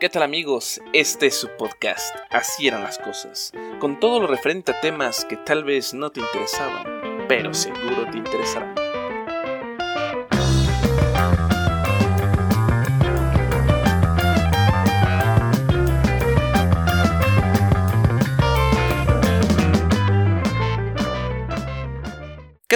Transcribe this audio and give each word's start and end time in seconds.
¿Qué 0.00 0.08
tal 0.08 0.24
amigos? 0.24 0.80
Este 0.92 1.28
es 1.28 1.36
su 1.36 1.48
podcast, 1.56 2.14
Así 2.28 2.66
eran 2.66 2.82
las 2.82 2.98
cosas, 2.98 3.52
con 3.78 4.00
todo 4.00 4.20
lo 4.20 4.26
referente 4.26 4.72
a 4.72 4.80
temas 4.80 5.24
que 5.24 5.36
tal 5.36 5.62
vez 5.62 5.94
no 5.94 6.10
te 6.10 6.18
interesaban, 6.20 7.26
pero 7.28 7.54
seguro 7.54 8.10
te 8.10 8.18
interesarán. 8.18 8.83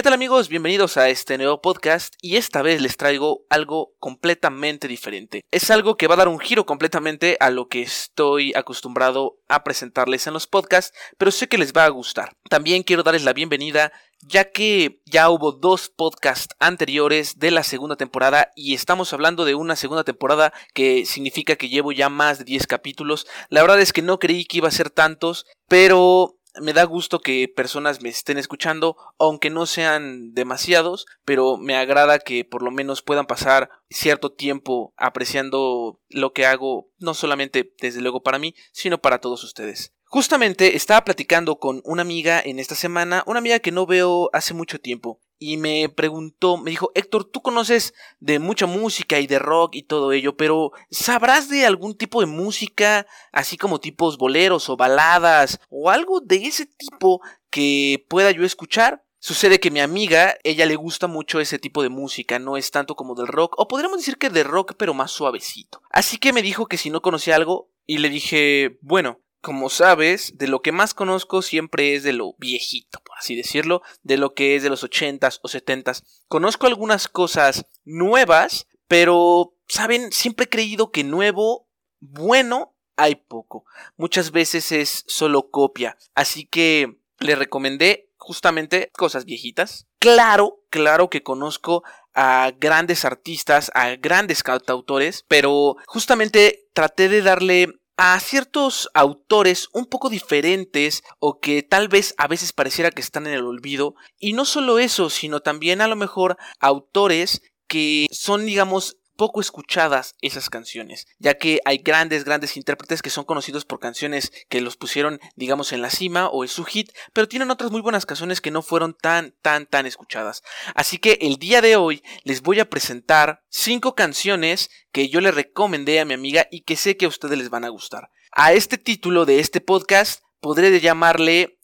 Tal 0.09 0.15
amigos? 0.15 0.49
Bienvenidos 0.49 0.97
a 0.97 1.07
este 1.09 1.37
nuevo 1.37 1.61
podcast 1.61 2.15
y 2.19 2.37
esta 2.37 2.63
vez 2.63 2.81
les 2.81 2.97
traigo 2.97 3.45
algo 3.47 3.93
completamente 3.99 4.87
diferente. 4.87 5.43
Es 5.51 5.69
algo 5.69 5.97
que 5.97 6.07
va 6.07 6.15
a 6.15 6.17
dar 6.17 6.29
un 6.29 6.39
giro 6.39 6.65
completamente 6.65 7.37
a 7.39 7.51
lo 7.51 7.67
que 7.67 7.83
estoy 7.83 8.51
acostumbrado 8.55 9.37
a 9.47 9.63
presentarles 9.63 10.25
en 10.25 10.33
los 10.33 10.47
podcasts, 10.47 10.97
pero 11.19 11.29
sé 11.29 11.47
que 11.47 11.59
les 11.59 11.73
va 11.73 11.85
a 11.85 11.89
gustar. 11.89 12.35
También 12.49 12.81
quiero 12.81 13.03
darles 13.03 13.23
la 13.23 13.33
bienvenida 13.33 13.91
ya 14.21 14.51
que 14.51 15.01
ya 15.05 15.29
hubo 15.29 15.51
dos 15.51 15.89
podcasts 15.89 16.55
anteriores 16.59 17.39
de 17.39 17.51
la 17.51 17.63
segunda 17.63 17.95
temporada 17.95 18.51
y 18.55 18.73
estamos 18.73 19.13
hablando 19.13 19.45
de 19.45 19.55
una 19.55 19.75
segunda 19.75 20.03
temporada 20.03 20.53
que 20.73 21.05
significa 21.05 21.55
que 21.55 21.69
llevo 21.69 21.91
ya 21.91 22.09
más 22.09 22.39
de 22.39 22.45
10 22.45 22.67
capítulos. 22.67 23.27
La 23.49 23.61
verdad 23.61 23.79
es 23.79 23.93
que 23.93 24.01
no 24.01 24.19
creí 24.19 24.45
que 24.45 24.57
iba 24.57 24.67
a 24.67 24.71
ser 24.71 24.89
tantos, 24.89 25.45
pero 25.67 26.38
me 26.61 26.73
da 26.73 26.83
gusto 26.83 27.19
que 27.19 27.47
personas 27.47 28.01
me 28.01 28.09
estén 28.09 28.37
escuchando, 28.37 28.95
aunque 29.17 29.49
no 29.49 29.65
sean 29.65 30.33
demasiados, 30.33 31.05
pero 31.25 31.57
me 31.57 31.75
agrada 31.75 32.19
que 32.19 32.45
por 32.45 32.61
lo 32.61 32.71
menos 32.71 33.01
puedan 33.01 33.25
pasar 33.25 33.69
cierto 33.89 34.31
tiempo 34.31 34.93
apreciando 34.97 35.99
lo 36.09 36.33
que 36.33 36.45
hago, 36.45 36.89
no 36.97 37.13
solamente 37.13 37.73
desde 37.79 38.01
luego 38.01 38.21
para 38.23 38.39
mí, 38.39 38.55
sino 38.71 39.01
para 39.01 39.19
todos 39.19 39.43
ustedes. 39.43 39.93
Justamente 40.05 40.75
estaba 40.75 41.03
platicando 41.05 41.59
con 41.59 41.81
una 41.85 42.01
amiga 42.01 42.41
en 42.43 42.59
esta 42.59 42.75
semana, 42.75 43.23
una 43.27 43.39
amiga 43.39 43.59
que 43.59 43.71
no 43.71 43.85
veo 43.85 44.29
hace 44.33 44.55
mucho 44.55 44.79
tiempo, 44.79 45.19
y 45.39 45.57
me 45.57 45.87
preguntó, 45.89 46.57
me 46.57 46.69
dijo, 46.69 46.91
Héctor, 46.93 47.23
tú 47.23 47.41
conoces 47.41 47.93
de 48.19 48.39
mucha 48.39 48.65
música 48.67 49.19
y 49.19 49.27
de 49.27 49.39
rock 49.39 49.75
y 49.75 49.83
todo 49.83 50.11
ello, 50.11 50.35
pero 50.35 50.73
¿sabrás 50.91 51.49
de 51.49 51.65
algún 51.65 51.95
tipo 51.95 52.19
de 52.19 52.27
música, 52.27 53.07
así 53.31 53.57
como 53.57 53.79
tipos 53.79 54.17
boleros 54.17 54.69
o 54.69 54.77
baladas 54.77 55.59
o 55.69 55.89
algo 55.89 56.19
de 56.19 56.45
ese 56.45 56.65
tipo 56.65 57.21
que 57.49 58.05
pueda 58.09 58.31
yo 58.31 58.43
escuchar? 58.43 59.05
Sucede 59.21 59.59
que 59.59 59.71
mi 59.71 59.79
amiga, 59.79 60.35
ella 60.43 60.65
le 60.65 60.75
gusta 60.75 61.07
mucho 61.07 61.39
ese 61.39 61.59
tipo 61.59 61.83
de 61.83 61.89
música, 61.89 62.39
no 62.39 62.55
es 62.55 62.71
tanto 62.71 62.95
como 62.95 63.15
del 63.15 63.27
rock, 63.27 63.55
o 63.57 63.67
podríamos 63.67 63.97
decir 63.97 64.17
que 64.17 64.29
de 64.29 64.43
rock 64.43 64.75
pero 64.77 64.93
más 64.93 65.11
suavecito. 65.11 65.81
Así 65.89 66.17
que 66.17 66.31
me 66.31 66.41
dijo 66.41 66.67
que 66.67 66.77
si 66.77 66.89
no 66.89 67.01
conocía 67.01 67.35
algo, 67.35 67.69
y 67.85 67.97
le 67.97 68.09
dije, 68.09 68.77
bueno, 68.81 69.19
como 69.41 69.69
sabes, 69.69 70.37
de 70.37 70.47
lo 70.47 70.61
que 70.61 70.71
más 70.71 70.93
conozco 70.93 71.41
siempre 71.41 71.95
es 71.95 72.03
de 72.03 72.13
lo 72.13 72.35
viejito, 72.37 72.99
por 73.03 73.17
así 73.17 73.35
decirlo, 73.35 73.81
de 74.03 74.17
lo 74.17 74.33
que 74.33 74.55
es 74.55 74.63
de 74.63 74.69
los 74.69 74.83
ochentas 74.83 75.39
o 75.43 75.47
setentas. 75.47 76.23
Conozco 76.27 76.67
algunas 76.67 77.07
cosas 77.07 77.65
nuevas, 77.85 78.67
pero, 78.87 79.53
¿saben? 79.67 80.11
Siempre 80.11 80.45
he 80.45 80.49
creído 80.49 80.91
que 80.91 81.03
nuevo, 81.03 81.67
bueno, 81.99 82.75
hay 82.97 83.15
poco. 83.15 83.65
Muchas 83.95 84.31
veces 84.31 84.71
es 84.71 85.05
solo 85.07 85.49
copia. 85.49 85.97
Así 86.15 86.45
que 86.45 86.99
le 87.19 87.35
recomendé 87.35 88.11
justamente 88.17 88.91
cosas 88.93 89.25
viejitas. 89.25 89.87
Claro, 89.99 90.61
claro 90.69 91.09
que 91.09 91.23
conozco 91.23 91.83
a 92.13 92.51
grandes 92.59 93.05
artistas, 93.05 93.71
a 93.73 93.95
grandes 93.95 94.43
cantautores, 94.43 95.25
pero 95.27 95.77
justamente 95.85 96.67
traté 96.73 97.07
de 97.07 97.21
darle 97.21 97.78
a 98.01 98.17
ciertos 98.21 98.89
autores 98.93 99.67
un 99.73 99.85
poco 99.85 100.09
diferentes 100.09 101.03
o 101.19 101.41
que 101.41 101.63
tal 101.63 101.89
vez 101.89 102.15
a 102.17 102.29
veces 102.29 102.53
pareciera 102.53 102.91
que 102.91 103.01
están 103.01 103.27
en 103.27 103.33
el 103.33 103.45
olvido. 103.45 103.93
Y 104.17 104.31
no 104.31 104.45
solo 104.45 104.79
eso, 104.79 105.09
sino 105.09 105.41
también 105.41 105.81
a 105.81 105.87
lo 105.87 105.97
mejor 105.97 106.37
autores 106.61 107.41
que 107.67 108.07
son, 108.09 108.45
digamos, 108.45 108.98
poco 109.19 109.41
escuchadas 109.41 110.15
esas 110.21 110.49
canciones, 110.49 111.05
ya 111.17 111.33
que 111.33 111.59
hay 111.65 111.79
grandes, 111.79 112.23
grandes 112.23 112.55
intérpretes 112.55 113.01
que 113.01 113.09
son 113.09 113.25
conocidos 113.25 113.65
por 113.65 113.81
canciones 113.81 114.31
que 114.47 114.61
los 114.61 114.77
pusieron, 114.77 115.19
digamos, 115.35 115.73
en 115.73 115.81
la 115.81 115.89
cima 115.89 116.29
o 116.29 116.45
es 116.45 116.53
su 116.53 116.63
hit, 116.63 116.93
pero 117.11 117.27
tienen 117.27 117.51
otras 117.51 117.69
muy 117.69 117.81
buenas 117.81 118.05
canciones 118.05 118.39
que 118.39 118.49
no 118.49 118.61
fueron 118.61 118.93
tan, 118.93 119.35
tan, 119.41 119.65
tan 119.65 119.85
escuchadas. 119.85 120.41
Así 120.73 120.99
que 120.99 121.19
el 121.19 121.35
día 121.35 121.59
de 121.59 121.75
hoy 121.75 122.01
les 122.23 122.41
voy 122.41 122.61
a 122.61 122.69
presentar 122.69 123.43
cinco 123.49 123.93
canciones 123.93 124.69
que 124.93 125.09
yo 125.09 125.19
le 125.19 125.31
recomendé 125.31 125.99
a 125.99 126.05
mi 126.05 126.13
amiga 126.13 126.47
y 126.49 126.61
que 126.61 126.77
sé 126.77 126.95
que 126.95 127.03
a 127.03 127.09
ustedes 127.09 127.37
les 127.37 127.49
van 127.49 127.65
a 127.65 127.69
gustar. 127.69 128.11
A 128.31 128.53
este 128.53 128.77
título 128.77 129.25
de 129.25 129.41
este 129.41 129.59
podcast 129.59 130.23
podré 130.39 130.79
llamarle 130.79 131.59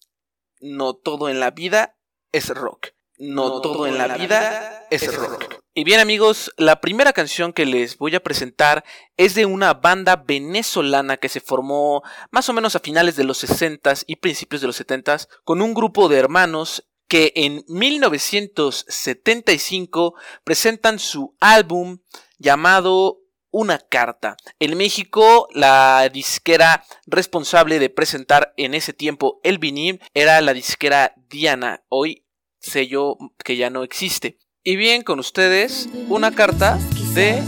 No 0.59 0.93
todo 0.93 1.29
en 1.29 1.39
la 1.39 1.51
vida 1.51 1.97
es 2.33 2.49
rock. 2.49 2.89
No, 3.17 3.61
todo, 3.61 3.87
en 3.87 3.97
la, 3.97 4.17
vida, 4.17 4.87
es 4.91 5.15
rock. 5.15 5.64
Y 5.77 5.83
bien 5.83 5.99
amigos, 5.99 6.53
la 6.55 6.79
primera 6.79 7.11
canción 7.11 7.51
que 7.51 7.65
les 7.65 7.97
voy 7.97 8.15
a 8.15 8.23
presentar 8.23 8.85
es 9.17 9.35
de 9.35 9.45
una 9.45 9.73
banda 9.73 10.15
venezolana 10.15 11.17
que 11.17 11.27
se 11.27 11.41
formó 11.41 12.01
más 12.31 12.47
o 12.47 12.53
menos 12.53 12.77
a 12.77 12.79
finales 12.79 13.17
de 13.17 13.25
los 13.25 13.43
60s 13.43 14.05
y 14.07 14.15
principios 14.15 14.61
de 14.61 14.67
los 14.67 14.79
70s 14.79 15.27
con 15.43 15.61
un 15.61 15.73
grupo 15.73 16.07
de 16.07 16.17
hermanos 16.17 16.87
que 17.09 17.33
en 17.35 17.65
1975 17.67 20.15
presentan 20.45 20.97
su 20.97 21.35
álbum 21.41 21.97
llamado 22.37 23.19
Una 23.51 23.79
carta. 23.79 24.37
En 24.59 24.77
México, 24.77 25.49
la 25.53 26.07
disquera 26.07 26.85
responsable 27.05 27.79
de 27.79 27.89
presentar 27.89 28.53
en 28.55 28.75
ese 28.75 28.93
tiempo 28.93 29.41
el 29.43 29.57
vinil 29.57 30.01
era 30.13 30.39
la 30.39 30.53
disquera 30.53 31.13
Diana, 31.17 31.83
hoy 31.89 32.25
sello 32.59 33.17
que 33.43 33.57
ya 33.57 33.69
no 33.69 33.83
existe. 33.83 34.39
Y 34.67 34.77
bien, 34.77 35.03
con 35.03 35.19
ustedes, 35.19 35.87
una 36.09 36.31
carta 36.31 36.79
de 37.13 37.39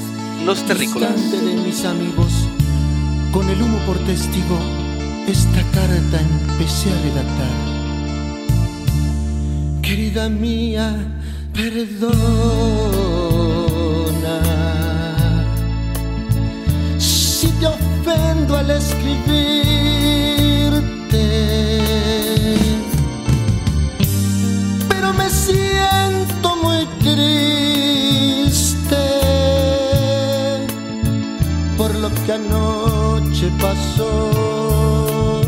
los 0.45 0.63
terrícolas. 0.67 1.31
de 1.31 1.55
mis 1.65 1.83
amigos, 1.83 2.31
con 3.33 3.49
el 3.49 3.59
humo 3.59 3.79
por 3.87 3.97
testigo, 4.05 4.59
esta 5.27 5.63
carta 5.73 6.21
empecé 6.21 6.91
a 6.91 7.01
redactar. 7.01 7.49
Querida 9.81 10.29
mía, 10.29 10.95
perdona. 11.55 11.97
Si 16.99 17.47
te 17.47 17.65
ofendo 17.65 18.57
al 18.57 18.69
escribirte, 18.69 20.06
triste 27.17 29.05
por 31.77 31.91
lo 31.95 32.09
que 32.23 32.31
anoche 32.33 33.47
pasó, 33.59 35.41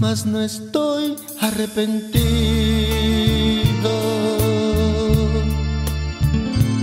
mas 0.00 0.26
no 0.26 0.40
estoy 0.40 1.16
arrepentido. 1.40 2.30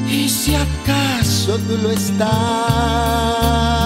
Y 0.09 0.29
si 0.29 0.55
acaso 0.55 1.57
tú 1.67 1.77
lo 1.83 1.89
estás, 1.91 3.76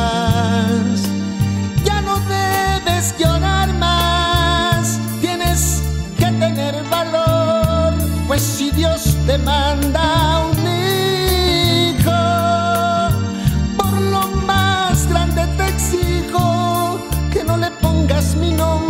si 8.42 8.72
Dios 8.72 9.16
te 9.28 9.38
manda 9.38 10.46
un 10.50 10.58
hijo, 10.68 12.12
por 13.78 14.02
lo 14.02 14.28
más 14.48 15.08
grande 15.08 15.46
te 15.58 15.68
exijo 15.68 17.00
que 17.32 17.44
no 17.44 17.58
le 17.58 17.70
pongas 17.72 18.36
mi 18.36 18.52
nombre 18.52 18.81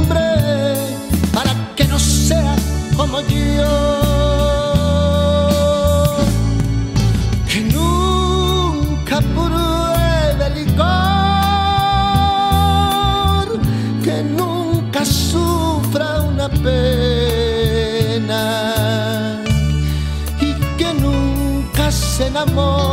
nunca 22.46 22.91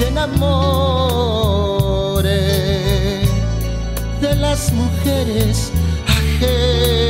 enamore 0.00 1.82
de 4.20 4.36
las 4.36 4.72
mujeres 4.72 5.72
ajenas 6.06 7.01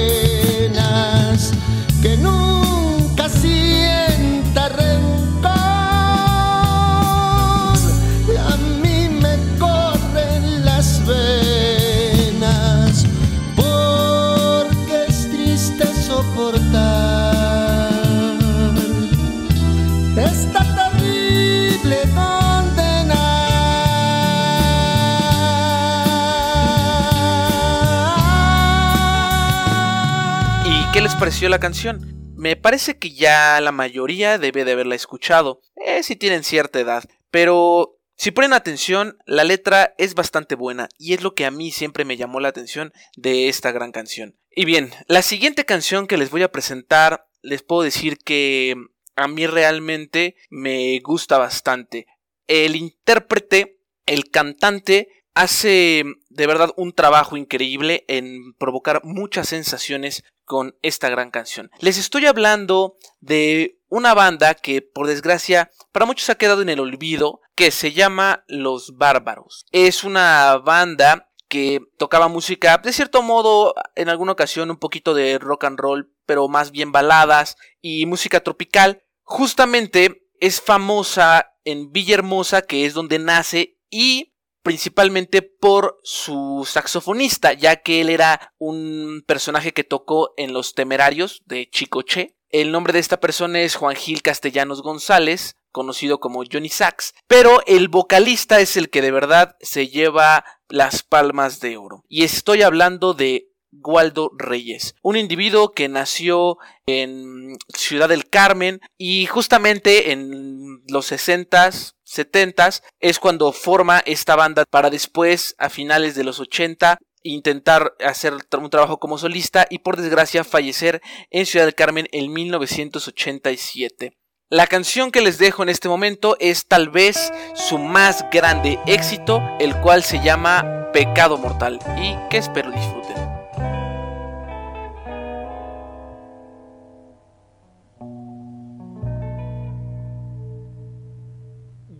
la 31.22 31.60
canción? 31.60 32.34
Me 32.34 32.56
parece 32.56 32.98
que 32.98 33.12
ya 33.12 33.60
la 33.60 33.70
mayoría 33.70 34.38
debe 34.38 34.64
de 34.64 34.72
haberla 34.72 34.96
escuchado, 34.96 35.60
eh, 35.76 36.02
si 36.02 36.16
tienen 36.16 36.42
cierta 36.42 36.80
edad, 36.80 37.04
pero 37.30 38.00
si 38.16 38.32
ponen 38.32 38.52
atención, 38.52 39.16
la 39.24 39.44
letra 39.44 39.94
es 39.98 40.16
bastante 40.16 40.56
buena 40.56 40.88
y 40.98 41.14
es 41.14 41.22
lo 41.22 41.36
que 41.36 41.46
a 41.46 41.52
mí 41.52 41.70
siempre 41.70 42.04
me 42.04 42.16
llamó 42.16 42.40
la 42.40 42.48
atención 42.48 42.92
de 43.16 43.48
esta 43.48 43.70
gran 43.70 43.92
canción. 43.92 44.36
Y 44.50 44.64
bien, 44.64 44.90
la 45.06 45.22
siguiente 45.22 45.64
canción 45.64 46.08
que 46.08 46.16
les 46.16 46.30
voy 46.30 46.42
a 46.42 46.50
presentar, 46.50 47.28
les 47.40 47.62
puedo 47.62 47.82
decir 47.82 48.18
que 48.18 48.74
a 49.14 49.28
mí 49.28 49.46
realmente 49.46 50.34
me 50.50 50.98
gusta 51.04 51.38
bastante. 51.38 52.06
El 52.48 52.74
intérprete, 52.74 53.78
el 54.06 54.28
cantante, 54.28 55.06
hace 55.34 56.02
de 56.30 56.46
verdad 56.46 56.70
un 56.76 56.92
trabajo 56.92 57.36
increíble 57.36 58.04
en 58.08 58.54
provocar 58.54 59.04
muchas 59.04 59.48
sensaciones 59.48 60.24
con 60.52 60.76
esta 60.82 61.08
gran 61.08 61.30
canción. 61.30 61.70
Les 61.78 61.96
estoy 61.96 62.26
hablando 62.26 62.98
de 63.20 63.80
una 63.88 64.12
banda 64.12 64.52
que 64.52 64.82
por 64.82 65.06
desgracia 65.06 65.70
para 65.92 66.04
muchos 66.04 66.28
ha 66.28 66.34
quedado 66.34 66.60
en 66.60 66.68
el 66.68 66.78
olvido, 66.78 67.40
que 67.54 67.70
se 67.70 67.92
llama 67.92 68.44
Los 68.48 68.98
Bárbaros. 68.98 69.64
Es 69.72 70.04
una 70.04 70.58
banda 70.58 71.30
que 71.48 71.80
tocaba 71.96 72.28
música, 72.28 72.76
de 72.76 72.92
cierto 72.92 73.22
modo, 73.22 73.74
en 73.94 74.10
alguna 74.10 74.32
ocasión 74.32 74.70
un 74.70 74.76
poquito 74.76 75.14
de 75.14 75.38
rock 75.38 75.64
and 75.64 75.80
roll, 75.80 76.12
pero 76.26 76.48
más 76.48 76.70
bien 76.70 76.92
baladas 76.92 77.56
y 77.80 78.04
música 78.04 78.40
tropical. 78.40 79.04
Justamente 79.22 80.28
es 80.38 80.60
famosa 80.60 81.54
en 81.64 81.92
Villahermosa, 81.92 82.60
que 82.60 82.84
es 82.84 82.92
donde 82.92 83.18
nace, 83.18 83.78
y 83.88 84.31
principalmente 84.62 85.42
por 85.42 85.98
su 86.02 86.66
saxofonista, 86.68 87.52
ya 87.52 87.76
que 87.76 88.00
él 88.00 88.10
era 88.10 88.54
un 88.58 89.22
personaje 89.26 89.72
que 89.72 89.84
tocó 89.84 90.32
en 90.36 90.52
Los 90.52 90.74
Temerarios 90.74 91.42
de 91.46 91.68
Chicoche. 91.70 92.36
El 92.50 92.70
nombre 92.70 92.92
de 92.92 92.98
esta 92.98 93.18
persona 93.18 93.60
es 93.60 93.76
Juan 93.76 93.96
Gil 93.96 94.22
Castellanos 94.22 94.82
González, 94.82 95.56
conocido 95.72 96.20
como 96.20 96.44
Johnny 96.50 96.68
Sax, 96.68 97.14
pero 97.26 97.62
el 97.66 97.88
vocalista 97.88 98.60
es 98.60 98.76
el 98.76 98.90
que 98.90 99.02
de 99.02 99.10
verdad 99.10 99.56
se 99.60 99.88
lleva 99.88 100.44
las 100.68 101.02
palmas 101.02 101.60
de 101.60 101.78
oro. 101.78 102.04
Y 102.08 102.24
estoy 102.24 102.62
hablando 102.62 103.14
de 103.14 103.48
Waldo 103.72 104.30
Reyes, 104.36 104.94
un 105.02 105.16
individuo 105.16 105.72
que 105.72 105.88
nació 105.88 106.58
en 106.86 107.56
Ciudad 107.74 108.08
del 108.08 108.28
Carmen 108.28 108.80
y 108.98 109.26
justamente 109.26 110.12
en 110.12 110.82
los 110.88 111.10
60s, 111.10 111.94
70s 112.12 112.82
es 113.00 113.18
cuando 113.18 113.52
forma 113.52 114.02
esta 114.06 114.36
banda 114.36 114.64
para 114.68 114.90
después, 114.90 115.54
a 115.58 115.70
finales 115.70 116.14
de 116.14 116.24
los 116.24 116.40
80, 116.40 116.98
intentar 117.22 117.94
hacer 118.04 118.34
un 118.34 118.70
trabajo 118.70 118.98
como 118.98 119.18
solista 119.18 119.66
y 119.70 119.78
por 119.78 119.96
desgracia 119.96 120.44
fallecer 120.44 121.00
en 121.30 121.46
Ciudad 121.46 121.66
del 121.66 121.74
Carmen 121.74 122.08
en 122.12 122.32
1987. 122.32 124.12
La 124.50 124.66
canción 124.66 125.10
que 125.10 125.22
les 125.22 125.38
dejo 125.38 125.62
en 125.62 125.70
este 125.70 125.88
momento 125.88 126.36
es 126.38 126.66
tal 126.66 126.90
vez 126.90 127.32
su 127.54 127.78
más 127.78 128.26
grande 128.30 128.78
éxito, 128.86 129.42
el 129.58 129.74
cual 129.80 130.02
se 130.02 130.22
llama 130.22 130.90
Pecado 130.92 131.38
Mortal 131.38 131.78
y 131.96 132.16
que 132.28 132.36
espero 132.36 132.70
disfruten. 132.70 133.31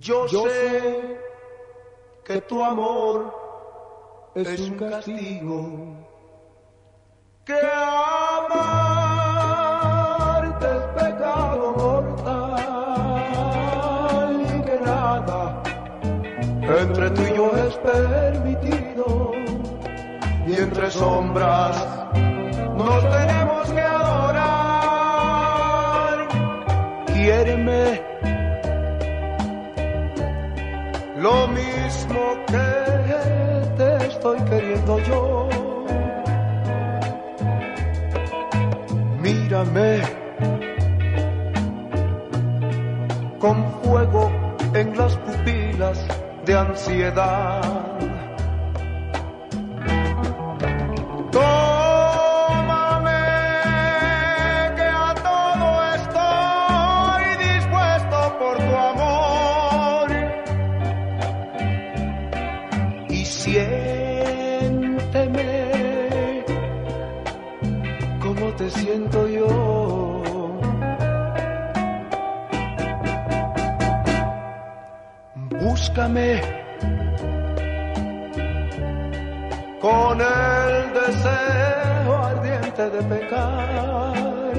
Yo, 0.03 0.27
sé 0.27 1.17
que 2.25 2.41
tu 2.41 2.61
amor 2.61 3.33
es 4.35 4.59
un 4.59 4.77
castigo, 4.77 5.97
que 7.45 7.55
amarte 7.55 8.27
es 10.67 10.83
pecado 11.05 11.73
mortal 11.79 12.43
y 14.43 14.61
que 14.63 14.77
nada 14.81 15.63
entre 16.81 17.11
tú 17.11 17.23
y 17.23 17.37
yo 17.37 17.53
es 17.65 17.77
permitido 17.77 19.31
y 20.49 20.53
entre 20.53 20.91
sombras 20.91 21.87
nos 22.77 23.09
tenemos 23.09 23.71
que 23.71 23.81
adorar. 23.81 24.43
Quiéreme 27.07 28.13
lo 31.23 31.47
mismo 31.47 32.21
que 32.49 32.69
te 33.77 34.07
estoy 34.09 34.39
queriendo 34.51 34.99
yo. 35.09 35.49
Mírame 39.21 40.03
con 43.39 43.57
fuego 43.83 44.33
en 44.75 44.97
las 44.97 45.17
pupilas 45.17 45.99
de 46.45 46.59
ansiedad. 46.59 48.12
Búscame 75.95 76.41
con 79.79 80.19
el 80.23 80.93
deseo 80.95 82.17
ardiente 82.17 82.89
de 82.89 83.03
pecar 83.03 84.55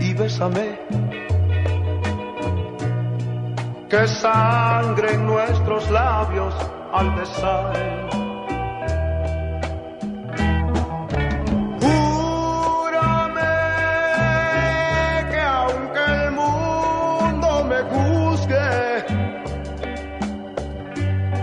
y 0.00 0.12
bésame 0.12 0.78
que 3.88 4.06
sangre 4.06 5.14
en 5.14 5.26
nuestros 5.26 5.90
labios 5.90 6.54
al 6.92 7.10
besar. 7.14 8.01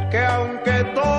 Que 0.10 0.18
aunque 0.18 0.84
todos 0.96 1.19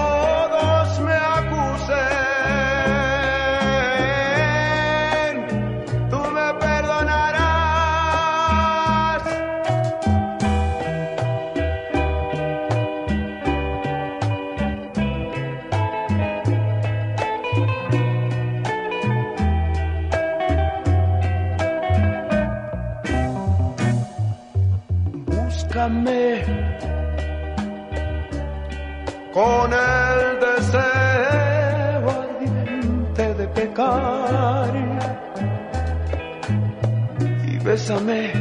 y 37.46 37.58
bésame 37.58 38.32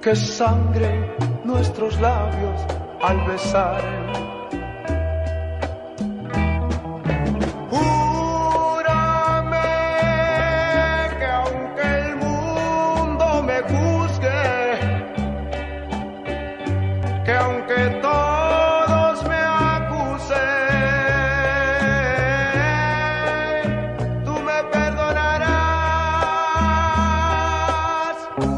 que 0.00 0.14
sangre 0.14 1.16
nuestros 1.44 2.00
labios 2.00 2.60
al 3.02 3.26
besar. 3.26 3.97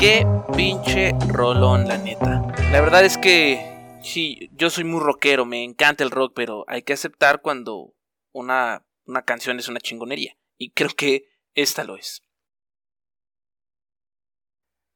Qué 0.01 0.27
pinche 0.57 1.13
rolón, 1.29 1.87
la 1.87 1.99
neta. 1.99 2.41
La 2.73 2.81
verdad 2.81 3.05
es 3.05 3.19
que 3.19 4.01
sí, 4.03 4.49
yo 4.55 4.71
soy 4.71 4.85
muy 4.85 4.99
rockero, 4.99 5.45
me 5.45 5.63
encanta 5.63 6.03
el 6.03 6.11
rock, 6.11 6.33
pero 6.35 6.65
hay 6.69 6.85
que 6.85 6.95
aceptar 6.95 7.43
cuando 7.43 7.95
una, 8.33 8.87
una 9.05 9.27
canción 9.27 9.59
es 9.59 9.69
una 9.69 9.79
chingonería. 9.79 10.39
Y 10.57 10.71
creo 10.71 10.89
que 10.97 11.29
esta 11.53 11.85
lo 11.85 11.99
es. 11.99 12.23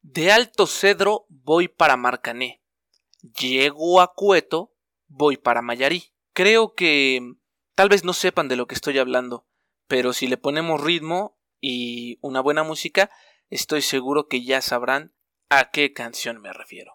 De 0.01 0.31
Alto 0.31 0.65
Cedro 0.65 1.27
voy 1.29 1.67
para 1.67 1.97
Marcané. 1.97 2.63
Llego 3.21 4.01
a 4.01 4.11
Cueto, 4.15 4.73
voy 5.05 5.37
para 5.37 5.61
Mayarí. 5.61 6.15
Creo 6.33 6.73
que 6.73 7.21
tal 7.75 7.89
vez 7.89 8.03
no 8.03 8.13
sepan 8.13 8.47
de 8.47 8.55
lo 8.55 8.65
que 8.65 8.73
estoy 8.73 8.97
hablando, 8.97 9.45
pero 9.87 10.13
si 10.13 10.25
le 10.25 10.37
ponemos 10.37 10.81
ritmo 10.81 11.37
y 11.61 12.17
una 12.21 12.41
buena 12.41 12.63
música, 12.63 13.11
estoy 13.49 13.81
seguro 13.81 14.27
que 14.27 14.43
ya 14.43 14.61
sabrán 14.61 15.13
a 15.49 15.71
qué 15.71 15.93
canción 15.93 16.41
me 16.41 16.53
refiero. 16.53 16.93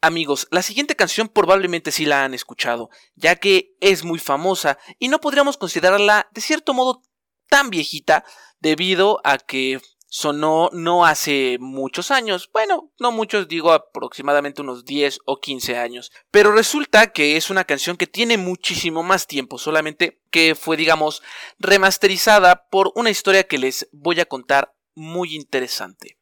Amigos, 0.00 0.48
la 0.50 0.62
siguiente 0.62 0.96
canción 0.96 1.28
probablemente 1.28 1.92
sí 1.92 2.06
la 2.06 2.24
han 2.24 2.34
escuchado, 2.34 2.90
ya 3.14 3.36
que 3.36 3.76
es 3.80 4.04
muy 4.04 4.18
famosa 4.18 4.78
y 4.98 5.08
no 5.08 5.20
podríamos 5.20 5.56
considerarla 5.56 6.28
de 6.32 6.40
cierto 6.40 6.74
modo 6.74 7.02
tan 7.48 7.70
viejita 7.70 8.24
debido 8.58 9.20
a 9.22 9.38
que 9.38 9.80
sonó 10.08 10.68
no 10.72 11.06
hace 11.06 11.56
muchos 11.58 12.10
años, 12.10 12.50
bueno, 12.52 12.92
no 12.98 13.12
muchos, 13.12 13.48
digo 13.48 13.72
aproximadamente 13.72 14.60
unos 14.60 14.84
10 14.84 15.20
o 15.24 15.40
15 15.40 15.78
años, 15.78 16.12
pero 16.30 16.52
resulta 16.52 17.12
que 17.12 17.38
es 17.38 17.48
una 17.48 17.64
canción 17.64 17.96
que 17.96 18.06
tiene 18.06 18.36
muchísimo 18.36 19.02
más 19.02 19.26
tiempo, 19.26 19.56
solamente 19.56 20.20
que 20.30 20.54
fue, 20.54 20.76
digamos, 20.76 21.22
remasterizada 21.58 22.66
por 22.68 22.92
una 22.94 23.08
historia 23.08 23.44
que 23.44 23.56
les 23.56 23.88
voy 23.90 24.20
a 24.20 24.26
contar 24.26 24.74
muy 24.94 25.34
interesante. 25.34 26.18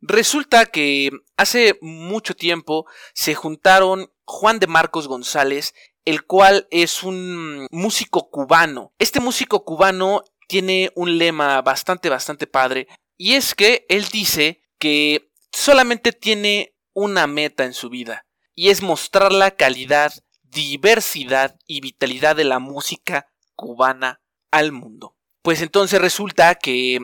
Resulta 0.00 0.66
que 0.66 1.10
hace 1.36 1.76
mucho 1.80 2.34
tiempo 2.34 2.86
se 3.14 3.34
juntaron 3.34 4.12
Juan 4.24 4.60
de 4.60 4.68
Marcos 4.68 5.08
González, 5.08 5.74
el 6.04 6.24
cual 6.24 6.68
es 6.70 7.02
un 7.02 7.66
músico 7.70 8.30
cubano. 8.30 8.92
Este 8.98 9.20
músico 9.20 9.64
cubano 9.64 10.22
tiene 10.46 10.92
un 10.94 11.18
lema 11.18 11.60
bastante, 11.62 12.08
bastante 12.08 12.46
padre, 12.46 12.86
y 13.16 13.34
es 13.34 13.54
que 13.54 13.86
él 13.88 14.06
dice 14.12 14.62
que 14.78 15.32
solamente 15.52 16.12
tiene 16.12 16.76
una 16.94 17.26
meta 17.26 17.64
en 17.64 17.74
su 17.74 17.90
vida, 17.90 18.26
y 18.54 18.70
es 18.70 18.82
mostrar 18.82 19.32
la 19.32 19.50
calidad, 19.50 20.12
diversidad 20.42 21.58
y 21.66 21.80
vitalidad 21.80 22.36
de 22.36 22.44
la 22.44 22.60
música 22.60 23.26
cubana 23.54 24.22
al 24.50 24.72
mundo. 24.72 25.16
Pues 25.42 25.60
entonces 25.60 26.00
resulta 26.00 26.54
que 26.54 27.00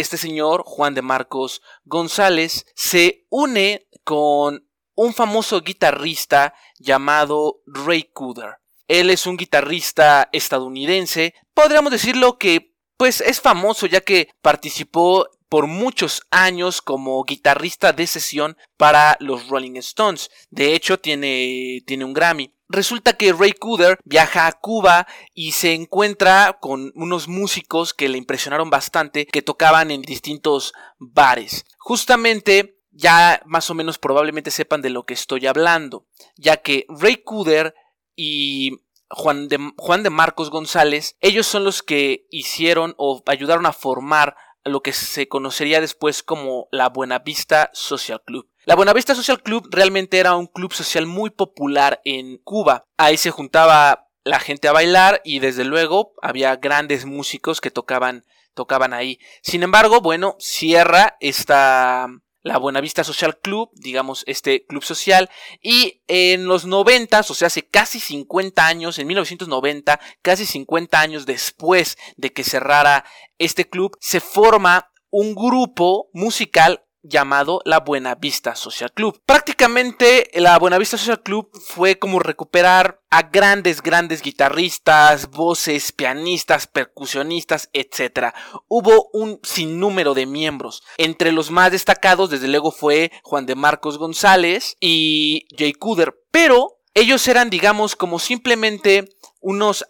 este 0.00 0.16
señor, 0.16 0.62
Juan 0.64 0.94
de 0.94 1.02
Marcos 1.02 1.62
González, 1.84 2.66
se 2.74 3.26
une 3.30 3.88
con 4.04 4.66
un 4.94 5.14
famoso 5.14 5.60
guitarrista 5.60 6.54
llamado 6.78 7.60
Ray 7.66 8.04
Cooder. 8.12 8.56
Él 8.88 9.10
es 9.10 9.26
un 9.26 9.36
guitarrista 9.36 10.28
estadounidense, 10.32 11.34
podríamos 11.54 11.92
decirlo 11.92 12.38
que 12.38 12.74
pues 12.96 13.20
es 13.20 13.40
famoso 13.40 13.86
ya 13.86 14.00
que 14.00 14.30
participó 14.42 15.28
por 15.48 15.66
muchos 15.66 16.22
años 16.30 16.82
como 16.82 17.22
guitarrista 17.24 17.92
de 17.92 18.06
sesión 18.06 18.56
para 18.76 19.16
los 19.20 19.48
Rolling 19.48 19.76
Stones. 19.76 20.30
De 20.50 20.74
hecho, 20.74 20.98
tiene, 20.98 21.82
tiene 21.86 22.04
un 22.04 22.12
Grammy. 22.12 22.54
Resulta 22.68 23.14
que 23.14 23.32
Ray 23.32 23.52
Cooder 23.52 23.98
viaja 24.04 24.46
a 24.46 24.52
Cuba 24.52 25.06
y 25.32 25.52
se 25.52 25.72
encuentra 25.72 26.58
con 26.60 26.92
unos 26.94 27.26
músicos 27.26 27.94
que 27.94 28.10
le 28.10 28.18
impresionaron 28.18 28.68
bastante, 28.68 29.24
que 29.26 29.40
tocaban 29.40 29.90
en 29.90 30.02
distintos 30.02 30.74
bares. 30.98 31.64
Justamente 31.78 32.78
ya 32.90 33.40
más 33.46 33.70
o 33.70 33.74
menos 33.74 33.98
probablemente 33.98 34.50
sepan 34.50 34.82
de 34.82 34.90
lo 34.90 35.04
que 35.04 35.14
estoy 35.14 35.46
hablando, 35.46 36.06
ya 36.36 36.58
que 36.58 36.84
Ray 36.88 37.22
Cooder 37.22 37.74
y 38.16 38.72
Juan 39.08 39.48
de, 39.48 39.72
Juan 39.76 40.02
de 40.02 40.10
Marcos 40.10 40.50
González, 40.50 41.16
ellos 41.20 41.46
son 41.46 41.64
los 41.64 41.82
que 41.82 42.26
hicieron 42.30 42.94
o 42.98 43.22
ayudaron 43.26 43.66
a 43.66 43.72
formar 43.72 44.36
lo 44.68 44.82
que 44.82 44.92
se 44.92 45.28
conocería 45.28 45.80
después 45.80 46.22
como 46.22 46.68
la 46.70 46.88
Buenavista 46.88 47.70
Social 47.72 48.22
Club. 48.24 48.48
La 48.64 48.76
Buenavista 48.76 49.14
Social 49.14 49.42
Club 49.42 49.68
realmente 49.70 50.18
era 50.18 50.36
un 50.36 50.46
club 50.46 50.72
social 50.72 51.06
muy 51.06 51.30
popular 51.30 52.00
en 52.04 52.38
Cuba. 52.38 52.84
Ahí 52.96 53.16
se 53.16 53.30
juntaba 53.30 54.08
la 54.24 54.40
gente 54.40 54.68
a 54.68 54.72
bailar 54.72 55.22
y 55.24 55.38
desde 55.38 55.64
luego 55.64 56.12
había 56.20 56.56
grandes 56.56 57.06
músicos 57.06 57.60
que 57.60 57.70
tocaban 57.70 58.24
tocaban 58.54 58.92
ahí. 58.92 59.20
Sin 59.40 59.62
embargo, 59.62 60.00
bueno, 60.00 60.36
cierra 60.40 61.16
esta 61.20 62.08
la 62.48 62.58
Buenavista 62.58 63.04
Social 63.04 63.38
Club, 63.38 63.70
digamos, 63.74 64.24
este 64.26 64.64
club 64.66 64.82
social, 64.82 65.30
y 65.62 66.02
en 66.08 66.46
los 66.46 66.64
90, 66.64 67.20
o 67.20 67.22
sea, 67.22 67.46
hace 67.46 67.68
casi 67.68 68.00
50 68.00 68.66
años, 68.66 68.98
en 68.98 69.06
1990, 69.06 70.00
casi 70.22 70.46
50 70.46 70.98
años 71.00 71.26
después 71.26 71.98
de 72.16 72.32
que 72.32 72.42
cerrara 72.42 73.04
este 73.38 73.68
club, 73.68 73.96
se 74.00 74.20
forma 74.20 74.90
un 75.10 75.34
grupo 75.34 76.08
musical 76.12 76.84
llamado 77.08 77.60
la 77.64 77.80
Buenavista 77.80 78.54
Social 78.54 78.92
Club. 78.92 79.20
Prácticamente 79.24 80.30
la 80.34 80.58
Buenavista 80.58 80.96
Social 80.96 81.22
Club 81.22 81.50
fue 81.52 81.98
como 81.98 82.18
recuperar 82.18 83.00
a 83.10 83.22
grandes, 83.22 83.82
grandes 83.82 84.22
guitarristas, 84.22 85.30
voces, 85.30 85.92
pianistas, 85.92 86.66
percusionistas, 86.66 87.70
etc. 87.72 88.34
Hubo 88.68 89.08
un 89.12 89.40
sinnúmero 89.42 90.14
de 90.14 90.26
miembros. 90.26 90.82
Entre 90.98 91.32
los 91.32 91.50
más 91.50 91.72
destacados, 91.72 92.30
desde 92.30 92.48
luego, 92.48 92.70
fue 92.70 93.10
Juan 93.22 93.46
de 93.46 93.54
Marcos 93.54 93.98
González 93.98 94.76
y 94.80 95.46
Jay 95.56 95.72
Cooder, 95.72 96.14
pero 96.30 96.77
ellos 96.98 97.28
eran, 97.28 97.48
digamos, 97.48 97.94
como 97.94 98.18
simplemente 98.18 99.08
unos 99.40 99.86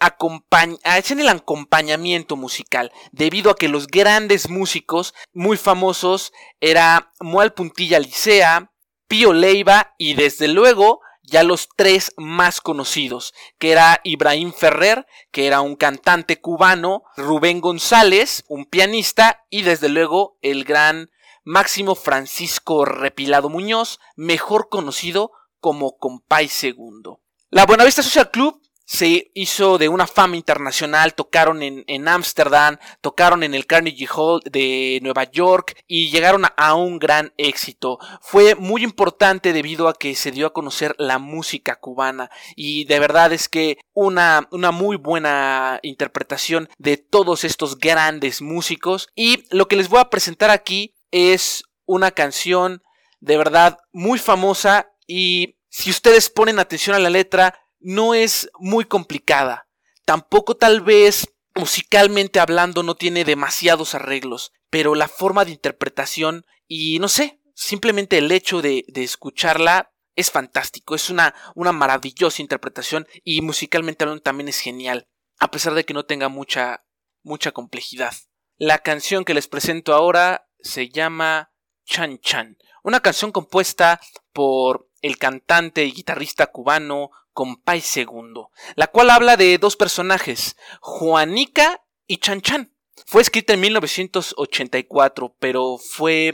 hacen 0.85 1.21
el 1.21 1.29
acompañamiento 1.29 2.37
musical, 2.37 2.93
debido 3.13 3.51
a 3.51 3.57
que 3.57 3.69
los 3.69 3.87
grandes 3.87 4.51
músicos 4.51 5.15
muy 5.33 5.57
famosos 5.57 6.33
era 6.61 7.13
Mual 7.21 7.55
Puntilla 7.55 7.99
Licea, 7.99 8.73
Pío 9.09 9.33
Leiva 9.33 9.95
y 9.97 10.15
desde 10.15 10.49
luego 10.49 11.01
ya 11.23 11.43
los 11.43 11.69
tres 11.77 12.13
más 12.17 12.61
conocidos, 12.61 13.33
que 13.59 13.73
era 13.73 14.01
Ibrahim 14.05 14.53
Ferrer, 14.53 15.07
que 15.31 15.47
era 15.47 15.63
un 15.63 15.77
cantante 15.77 16.41
cubano, 16.41 17.03
Rubén 17.17 17.61
González, 17.61 18.45
un 18.49 18.65
pianista, 18.67 19.45
y 19.51 19.63
desde 19.63 19.89
luego 19.89 20.39
el 20.41 20.65
gran 20.65 21.11
Máximo 21.45 21.95
Francisco 21.95 22.85
Repilado 22.85 23.49
Muñoz, 23.49 23.99
mejor 24.17 24.69
conocido 24.69 25.33
como 25.61 25.97
Compay 25.99 26.49
Segundo. 26.49 27.21
La 27.51 27.67
Buenavista 27.67 28.03
Social 28.03 28.31
Club 28.31 28.61
se 28.89 29.31
hizo 29.35 29.77
de 29.77 29.91
una 29.91 30.07
fama 30.07 30.37
internacional, 30.37 31.13
tocaron 31.13 31.63
en 31.63 32.09
Ámsterdam, 32.09 32.79
tocaron 33.03 33.43
en 33.43 33.53
el 33.53 33.67
Carnegie 33.67 34.09
Hall 34.11 34.41
de 34.51 34.99
Nueva 35.03 35.25
York 35.25 35.77
y 35.87 36.11
llegaron 36.11 36.45
a, 36.57 36.75
un 36.75 36.99
gran 36.99 37.35
éxito. 37.37 37.99
Fue 38.23 38.55
muy 38.55 38.83
importante 38.83 39.53
debido 39.53 39.89
a 39.89 39.95
que 39.95 40.15
se 40.15 40.31
dio 40.31 40.47
a 40.47 40.55
conocer 40.55 40.95
la 40.97 41.19
música 41.19 41.77
cubana 41.77 42.31
y 42.57 42.87
de 42.87 42.99
verdad 42.99 43.31
es 43.35 43.51
que 43.51 43.77
una, 43.93 44.49
una 44.53 44.71
muy 44.71 44.97
buena 44.97 45.81
interpretación 45.83 46.71
de 46.79 46.97
todos 46.97 47.45
estos 47.45 47.79
grandes 47.79 48.41
músicos 48.41 49.09
y 49.15 49.45
lo 49.55 49.69
que 49.69 49.77
les 49.77 49.91
voy 49.91 50.01
a 50.01 50.09
presentar 50.09 50.49
aquí 50.49 50.95
es 51.11 51.63
una 51.85 52.11
canción 52.11 52.83
de 53.21 53.37
verdad 53.37 53.81
muy 53.93 54.19
famosa 54.19 54.93
y 55.09 55.59
si 55.71 55.91
ustedes 55.91 56.29
ponen 56.29 56.61
atención 56.61 56.95
a 56.95 57.01
la 57.01 57.11
letra 57.11 57.67
no 57.81 58.15
es 58.15 58.51
muy 58.59 58.85
complicada. 58.85 59.69
Tampoco 60.05 60.57
tal 60.57 60.83
vez 60.83 61.35
musicalmente 61.55 62.39
hablando 62.39 62.83
no 62.83 62.95
tiene 62.95 63.25
demasiados 63.25 63.95
arreglos, 63.95 64.53
pero 64.71 64.95
la 64.95 65.09
forma 65.09 65.45
de 65.45 65.53
interpretación 65.53 66.45
y 66.67 66.99
no 66.99 67.09
sé, 67.09 67.41
simplemente 67.55 68.19
el 68.19 68.31
hecho 68.31 68.63
de, 68.63 68.85
de 68.89 69.03
escucharla 69.03 69.93
es 70.15 70.31
fantástico, 70.31 70.95
es 70.95 71.11
una, 71.11 71.35
una 71.55 71.73
maravillosa 71.73 72.43
interpretación 72.43 73.07
y 73.25 73.41
musicalmente 73.41 74.05
hablando 74.05 74.23
también 74.23 74.49
es 74.49 74.61
genial, 74.61 75.09
a 75.39 75.51
pesar 75.51 75.75
de 75.75 75.85
que 75.85 75.95
no 75.95 76.05
tenga 76.05 76.29
mucha, 76.29 76.85
mucha 77.23 77.53
complejidad. 77.53 78.15
La 78.57 78.79
canción 78.79 79.25
que 79.25 79.35
les 79.35 79.49
presento 79.49 79.95
ahora 79.95 80.51
se 80.61 80.91
llama 80.91 81.53
Chan 81.87 82.19
Chan 82.19 82.59
una 82.89 83.01
canción 83.01 83.33
compuesta 83.33 84.01
por 84.33 84.88
el 85.03 85.19
cantante 85.19 85.85
y 85.85 85.93
guitarrista 85.93 86.47
cubano 86.49 87.11
Compay 87.33 87.81
Segundo, 87.81 88.51
la 88.75 88.89
cual 88.89 89.11
habla 89.11 89.37
de 89.37 89.59
dos 89.59 89.77
personajes, 89.77 90.57
Juanica 90.81 91.83
y 92.07 92.19
Chan 92.19 92.41
Chan. 92.41 92.73
Fue 93.07 93.23
escrita 93.23 93.55
en 93.55 93.61
1984, 93.61 95.37
pero 95.39 95.79
fue 95.79 96.33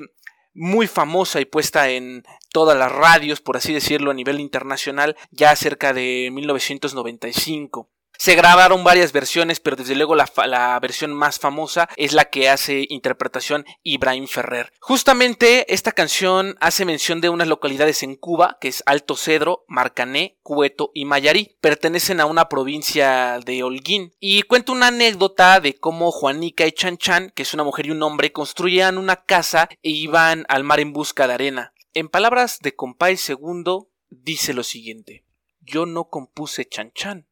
muy 0.55 0.87
famosa 0.87 1.41
y 1.41 1.45
puesta 1.45 1.91
en 1.91 2.25
todas 2.53 2.79
las 2.79 2.91
radios, 2.91 3.41
por 3.41 3.57
así 3.57 3.73
decirlo, 3.73 4.13
a 4.13 4.15
nivel 4.15 4.41
internacional, 4.41 5.17
ya 5.31 5.55
cerca 5.57 5.93
de 5.93 6.31
1995. 6.33 7.91
Se 8.19 8.35
grabaron 8.35 8.85
varias 8.85 9.13
versiones, 9.13 9.61
pero 9.61 9.77
desde 9.77 9.95
luego 9.95 10.15
la, 10.15 10.79
versión 10.81 11.13
más 11.13 11.39
famosa 11.39 11.89
es 11.97 12.13
la 12.13 12.27
que 12.27 12.49
hace 12.49 12.87
interpretación 12.89 13.65
Ibrahim 13.83 14.27
Ferrer. 14.27 14.73
Justamente 14.81 15.73
esta 15.73 15.93
canción 15.93 16.57
hace 16.61 16.85
mención 16.85 17.21
de 17.21 17.29
unas 17.29 17.49
localidades 17.49 18.03
en 18.03 18.15
Cuba, 18.15 18.57
que 18.61 18.69
es 18.69 18.83
Alto 18.87 19.17
Cedro, 19.17 19.65
Marcané, 19.69 20.39
Cueto 20.43 20.91
y 20.95 21.05
Mayarí. 21.05 21.57
Pertenecen 21.61 22.21
a 22.21 22.27
una 22.27 22.49
provincia 22.49 23.41
de 23.45 23.63
Holguín. 23.63 24.15
Y 24.21 24.43
cuenta 24.43 24.73
una 24.73 24.89
anécdota 24.89 25.61
de 25.61 25.75
cómo 25.75 26.13
Juanica 26.13 26.67
y 26.67 26.73
Chan 26.73 26.99
Chan, 26.99 27.33
que 27.35 27.43
es 27.43 27.53
una 27.53 27.65
mujer 27.65 27.87
y 27.87 27.91
un 27.91 28.03
hombre, 28.03 28.33
construían 28.33 28.97
una 28.97 29.25
casa 29.25 29.69
e 29.83 29.91
iban 29.91 30.45
al 30.49 30.65
mar 30.65 30.81
en 30.81 30.93
busca 30.93 31.27
de 31.27 31.35
arena. 31.35 31.75
En 31.93 32.09
palabras 32.09 32.59
de 32.61 32.75
Compay 32.75 33.17
II, 33.17 33.87
dice 34.11 34.55
lo 34.55 34.63
siguiente. 34.63 35.25
Yo 35.61 35.87
no 35.87 36.09
compuse 36.09 36.69
Chan 36.69 36.93
Chan 36.93 37.27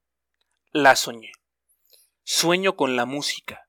la 0.75 0.97
soñé. 0.97 1.33
Sueño 2.25 2.77
con 2.77 2.97
la 2.97 3.05
música. 3.05 3.69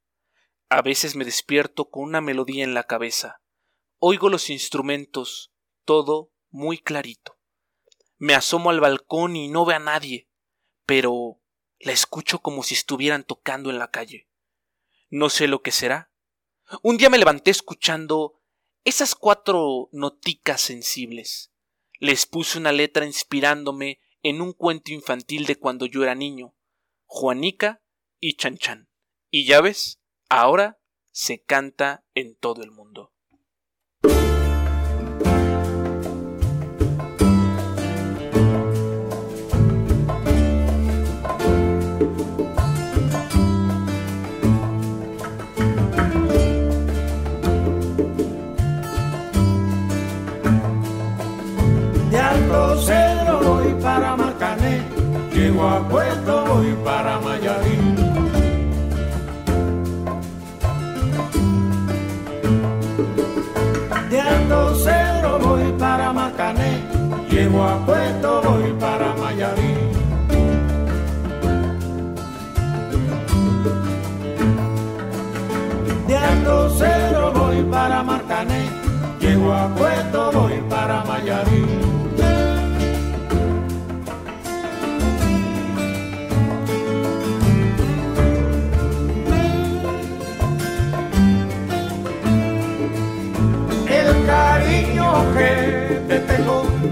A 0.69 0.81
veces 0.81 1.17
me 1.17 1.25
despierto 1.25 1.89
con 1.89 2.03
una 2.03 2.22
melodía 2.22 2.63
en 2.63 2.74
la 2.74 2.86
cabeza. 2.86 3.41
Oigo 4.00 4.29
los 4.29 4.50
instrumentos, 4.50 5.53
todo 5.83 6.31
muy 6.50 6.77
clarito. 6.77 7.38
Me 8.17 8.36
asomo 8.36 8.69
al 8.69 8.79
balcón 8.79 9.36
y 9.36 9.50
no 9.50 9.65
veo 9.65 9.75
a 9.75 9.79
nadie, 9.79 10.29
pero 10.86 11.41
la 11.77 11.91
escucho 11.91 12.39
como 12.39 12.63
si 12.63 12.74
estuvieran 12.74 13.25
tocando 13.25 13.69
en 13.69 13.79
la 13.79 13.91
calle. 13.91 14.29
No 15.10 15.29
sé 15.29 15.50
lo 15.50 15.62
que 15.62 15.72
será. 15.74 16.10
Un 16.83 16.95
día 16.95 17.10
me 17.10 17.17
levanté 17.17 17.51
escuchando 17.51 18.41
esas 18.86 19.13
cuatro 19.13 19.89
noticas 19.91 20.62
sensibles. 20.62 21.51
Les 22.00 22.25
puse 22.25 22.57
una 22.57 22.72
letra 22.72 23.05
inspirándome 23.05 24.00
en 24.22 24.39
un 24.39 24.53
cuento 24.53 24.93
infantil 24.93 25.45
de 25.45 25.57
cuando 25.57 25.86
yo 25.86 26.03
era 26.03 26.15
niño. 26.15 26.55
Juanica 27.15 27.79
y 28.20 28.38
Chan 28.38 28.58
Chan. 28.58 28.89
Y 29.29 29.46
ya 29.46 29.62
ves, 29.62 30.01
ahora 30.29 30.79
se 31.12 31.43
canta 31.43 32.03
en 32.15 32.36
todo 32.36 32.63
el 32.63 32.72
mundo. 32.72 33.13
De 52.09 52.18
Alto 52.18 52.81
Cedro 52.81 53.40
voy 53.44 53.74
para 53.79 54.16
Marcané, 54.16 54.81
llego 55.31 55.70
a 55.70 55.88
Puerto 55.88 56.32
voy 56.53 56.74
para 56.83 57.20
Mayarí. 57.20 57.77
De 64.09 64.22
Alto 64.22 64.75
Cedro 64.75 65.39
voy 65.39 65.72
para 65.79 66.13
Marcané, 66.13 66.72
llego 67.29 67.63
a 67.63 67.75
Puerto 67.85 68.42
voy 68.46 68.72
para 68.79 69.16
Mayarí. 69.16 69.74
De 76.07 76.16
Alto 76.16 76.70
Cedro 76.77 77.31
voy 77.33 77.63
para 77.63 78.03
Marcané, 78.03 78.61
llego 79.20 79.53
a 79.53 79.68
Puerto 79.70 80.31
voy 80.31 80.57
para 80.70 81.03
Mayarí. 81.03 81.82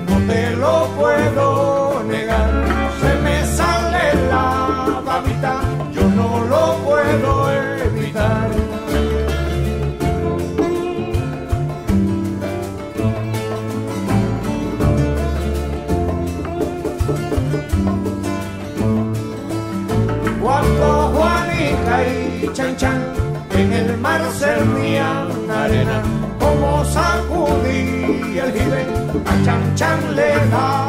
No 0.10 0.18
te 0.28 0.56
lo 0.56 0.88
puedo 0.98 2.04
negar. 2.04 2.50
Se 3.02 3.16
me 3.24 3.46
sale 3.46 4.28
la 4.30 5.02
babita, 5.06 5.62
yo 5.94 6.04
no 6.10 6.44
lo 6.46 6.76
puedo 6.86 7.52
evitar. 7.52 8.50
Cuando 20.42 21.12
Juanica 21.14 22.04
y 22.04 22.50
Chan 22.54 22.76
Chan 22.76 23.02
en 23.52 23.74
el 23.74 23.98
mar 23.98 24.22
servían 24.38 25.50
arena, 25.50 26.02
como 26.40 26.84
sacudí 26.86 28.38
el 28.38 28.52
jibe, 28.54 28.86
a 29.72 29.76
Chan 29.76 30.16
Chan 30.16 30.81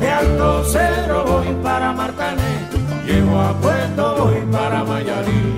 De 0.00 0.10
Alto 0.10 0.64
Cedro 0.64 1.24
voy 1.24 1.54
para 1.62 1.92
Marcané, 1.92 2.68
llego 3.06 3.40
a 3.40 3.52
Puerto 3.60 4.16
voy 4.18 4.40
para 4.50 4.82
Mayarí. 4.82 5.54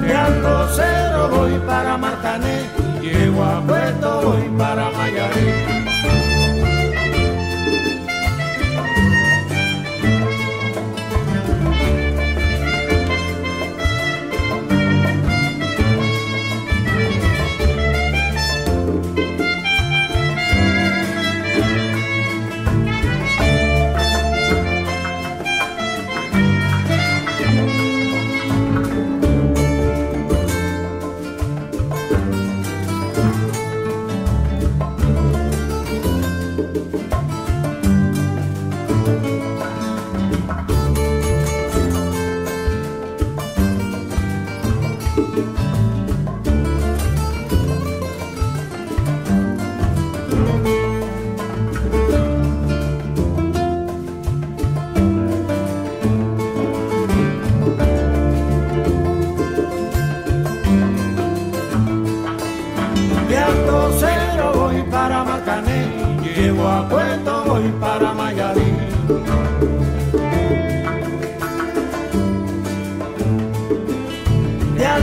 De 0.00 0.14
Alto 0.14 0.68
Cedro 0.74 1.28
voy 1.28 1.58
para 1.66 1.98
Marcané, 1.98 2.62
llego 3.02 3.44
a 3.44 3.60
Puerto 3.60 4.22
voy 4.22 4.48
para 4.56 4.90
Mayarí. 4.90 5.89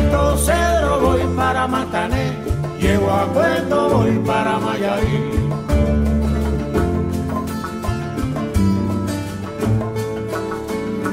Alto 0.08 0.38
Cedro 0.38 1.02
voy 1.02 1.36
para 1.36 1.68
Matané, 1.68 2.32
llego 2.80 3.12
a 3.12 3.26
Puerto 3.34 3.90
voy 3.90 4.18
para 4.20 4.58
Mayarí. 4.58 5.18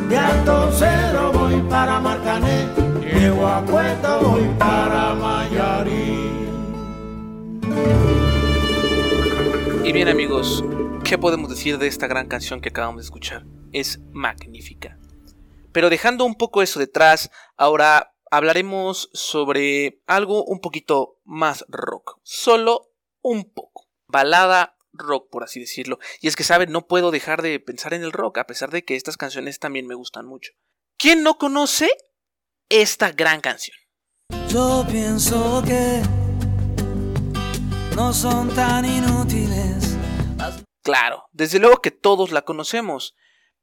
De 0.09 0.17
Alto 0.17 0.71
Cedro 0.71 1.33
voy 1.33 1.61
para 1.69 1.99
Marcané, 1.99 2.69
llego 3.03 3.49
a 3.49 3.65
Puerto 3.65 4.21
voy 4.21 4.49
para 4.61 5.15
Mayarí. 5.17 6.47
Y 9.83 9.93
bien 9.93 10.07
amigos, 10.07 10.65
¿qué 11.03 11.19
podemos 11.19 11.51
decir 11.51 11.79
de 11.79 11.89
esta 11.89 12.07
gran 12.07 12.29
canción 12.29 12.61
que 12.61 12.69
acabamos 12.69 12.99
de 12.99 13.07
escuchar? 13.07 13.45
Es 13.73 13.99
magnífica. 14.13 14.99
Pero 15.73 15.91
dejando 15.91 16.25
un 16.25 16.37
poco 16.37 16.63
eso 16.63 16.79
detrás, 16.79 17.33
ahora 17.57 18.14
hablaremos 18.37 19.11
sobre 19.13 20.03
algo 20.07 20.45
un 20.45 20.61
poquito 20.61 21.21
más 21.25 21.65
rock. 21.69 22.19
Solo 22.25 22.93
un 23.23 23.45
poco. 23.53 23.89
Balada 24.09 24.77
rock, 24.93 25.31
por 25.31 25.45
así 25.45 25.61
decirlo. 25.61 26.01
Y 26.21 26.27
es 26.27 26.35
que, 26.35 26.43
¿saben? 26.43 26.73
No 26.73 26.89
puedo 26.89 27.13
dejar 27.13 27.43
de 27.43 27.61
pensar 27.61 27.95
en 27.95 28.03
el 28.03 28.11
rock, 28.11 28.39
a 28.39 28.47
pesar 28.47 28.71
de 28.71 28.85
que 28.85 28.97
estas 28.97 29.17
canciones 29.17 29.61
también 29.61 29.87
me 29.87 29.95
gustan 29.95 30.27
mucho. 30.27 30.53
¿Quién 30.99 31.23
no 31.23 31.39
conoce 31.39 31.89
esta 32.69 33.13
gran 33.13 33.41
canción? 33.41 33.77
Yo 34.49 34.85
pienso 34.91 35.63
que 35.65 36.03
no 37.95 38.13
son 38.13 38.53
tan 38.53 38.85
inútiles. 38.85 39.97
Claro, 40.83 41.25
desde 41.33 41.61
luego 41.61 41.81
que 41.81 41.93
todos 41.93 42.33
la 42.33 42.43
conocemos. 42.43 43.15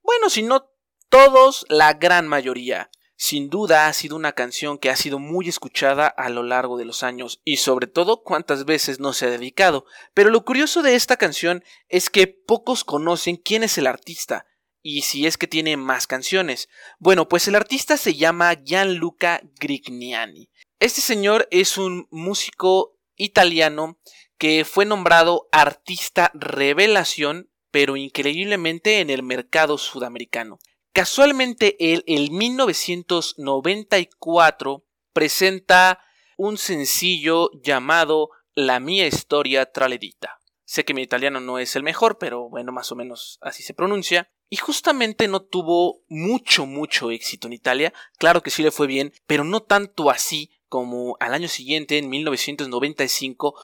Bueno, 0.02 0.30
si 0.30 0.44
no 0.44 0.72
todos, 1.10 1.66
la 1.68 1.94
gran 1.94 2.28
mayoría. 2.28 2.90
Sin 3.24 3.52
duda 3.52 3.86
ha 3.86 3.94
sido 3.94 4.16
una 4.16 4.32
canción 4.32 4.80
que 4.80 4.90
ha 4.90 4.96
sido 4.96 5.20
muy 5.20 5.48
escuchada 5.48 6.08
a 6.08 6.30
lo 6.30 6.42
largo 6.42 6.80
de 6.80 6.86
los 6.86 7.04
años 7.04 7.40
y 7.46 7.58
sobre 7.58 7.86
todo 7.86 8.24
cuántas 8.24 8.66
veces 8.66 9.00
no 9.00 9.14
se 9.14 9.28
ha 9.28 9.30
dedicado. 9.30 9.86
Pero 10.16 10.32
lo 10.32 10.44
curioso 10.44 10.82
de 10.82 10.96
esta 10.96 11.18
canción 11.18 11.64
es 11.88 12.10
que 12.10 12.26
pocos 12.26 12.84
conocen 12.84 13.36
quién 13.36 13.62
es 13.62 13.78
el 13.78 13.86
artista 13.86 14.48
y 14.82 15.04
si 15.04 15.28
es 15.28 15.38
que 15.38 15.46
tiene 15.46 15.78
más 15.78 16.08
canciones. 16.08 16.68
Bueno, 16.98 17.30
pues 17.30 17.48
el 17.48 17.54
artista 17.54 17.96
se 17.96 18.16
llama 18.16 18.56
Gianluca 18.56 19.44
Grignani. 19.60 20.50
Este 20.80 21.02
señor 21.02 21.48
es 21.52 21.78
un 21.78 22.08
músico 22.10 22.98
italiano 23.18 24.00
que 24.40 24.66
fue 24.66 24.86
nombrado 24.86 25.48
artista 25.52 26.32
revelación, 26.34 27.52
pero 27.70 27.98
increíblemente 27.98 29.00
en 29.00 29.12
el 29.12 29.22
mercado 29.22 29.78
sudamericano. 29.78 30.58
Casualmente 30.94 31.94
él, 31.94 32.04
en 32.06 32.36
1994, 32.36 34.86
presenta 35.14 36.04
un 36.38 36.58
sencillo 36.58 37.50
llamado 37.62 38.30
La 38.56 38.82
mía 38.82 39.08
historia 39.08 39.72
traledita. 39.72 40.40
Sé 40.66 40.84
que 40.84 40.94
mi 40.94 41.02
italiano 41.02 41.40
no 41.40 41.60
es 41.60 41.76
el 41.76 41.84
mejor, 41.84 42.18
pero 42.18 42.50
bueno, 42.50 42.72
más 42.72 42.92
o 42.92 42.96
menos 42.96 43.38
así 43.42 43.62
se 43.64 43.74
pronuncia. 43.74 44.30
Y 44.50 44.58
justamente 44.58 45.30
no 45.30 45.44
tuvo 45.44 46.04
mucho, 46.10 46.66
mucho 46.66 47.12
éxito 47.12 47.48
en 47.48 47.54
Italia. 47.54 47.94
Claro 48.18 48.42
que 48.42 48.52
sí 48.52 48.64
le 48.64 48.72
fue 48.72 48.88
bien, 48.88 49.14
pero 49.28 49.46
no 49.46 49.62
tanto 49.62 50.10
así 50.10 50.52
como 50.68 51.16
al 51.22 51.34
año 51.34 51.48
siguiente, 51.48 51.98
en 51.98 52.10
1995, 52.10 53.64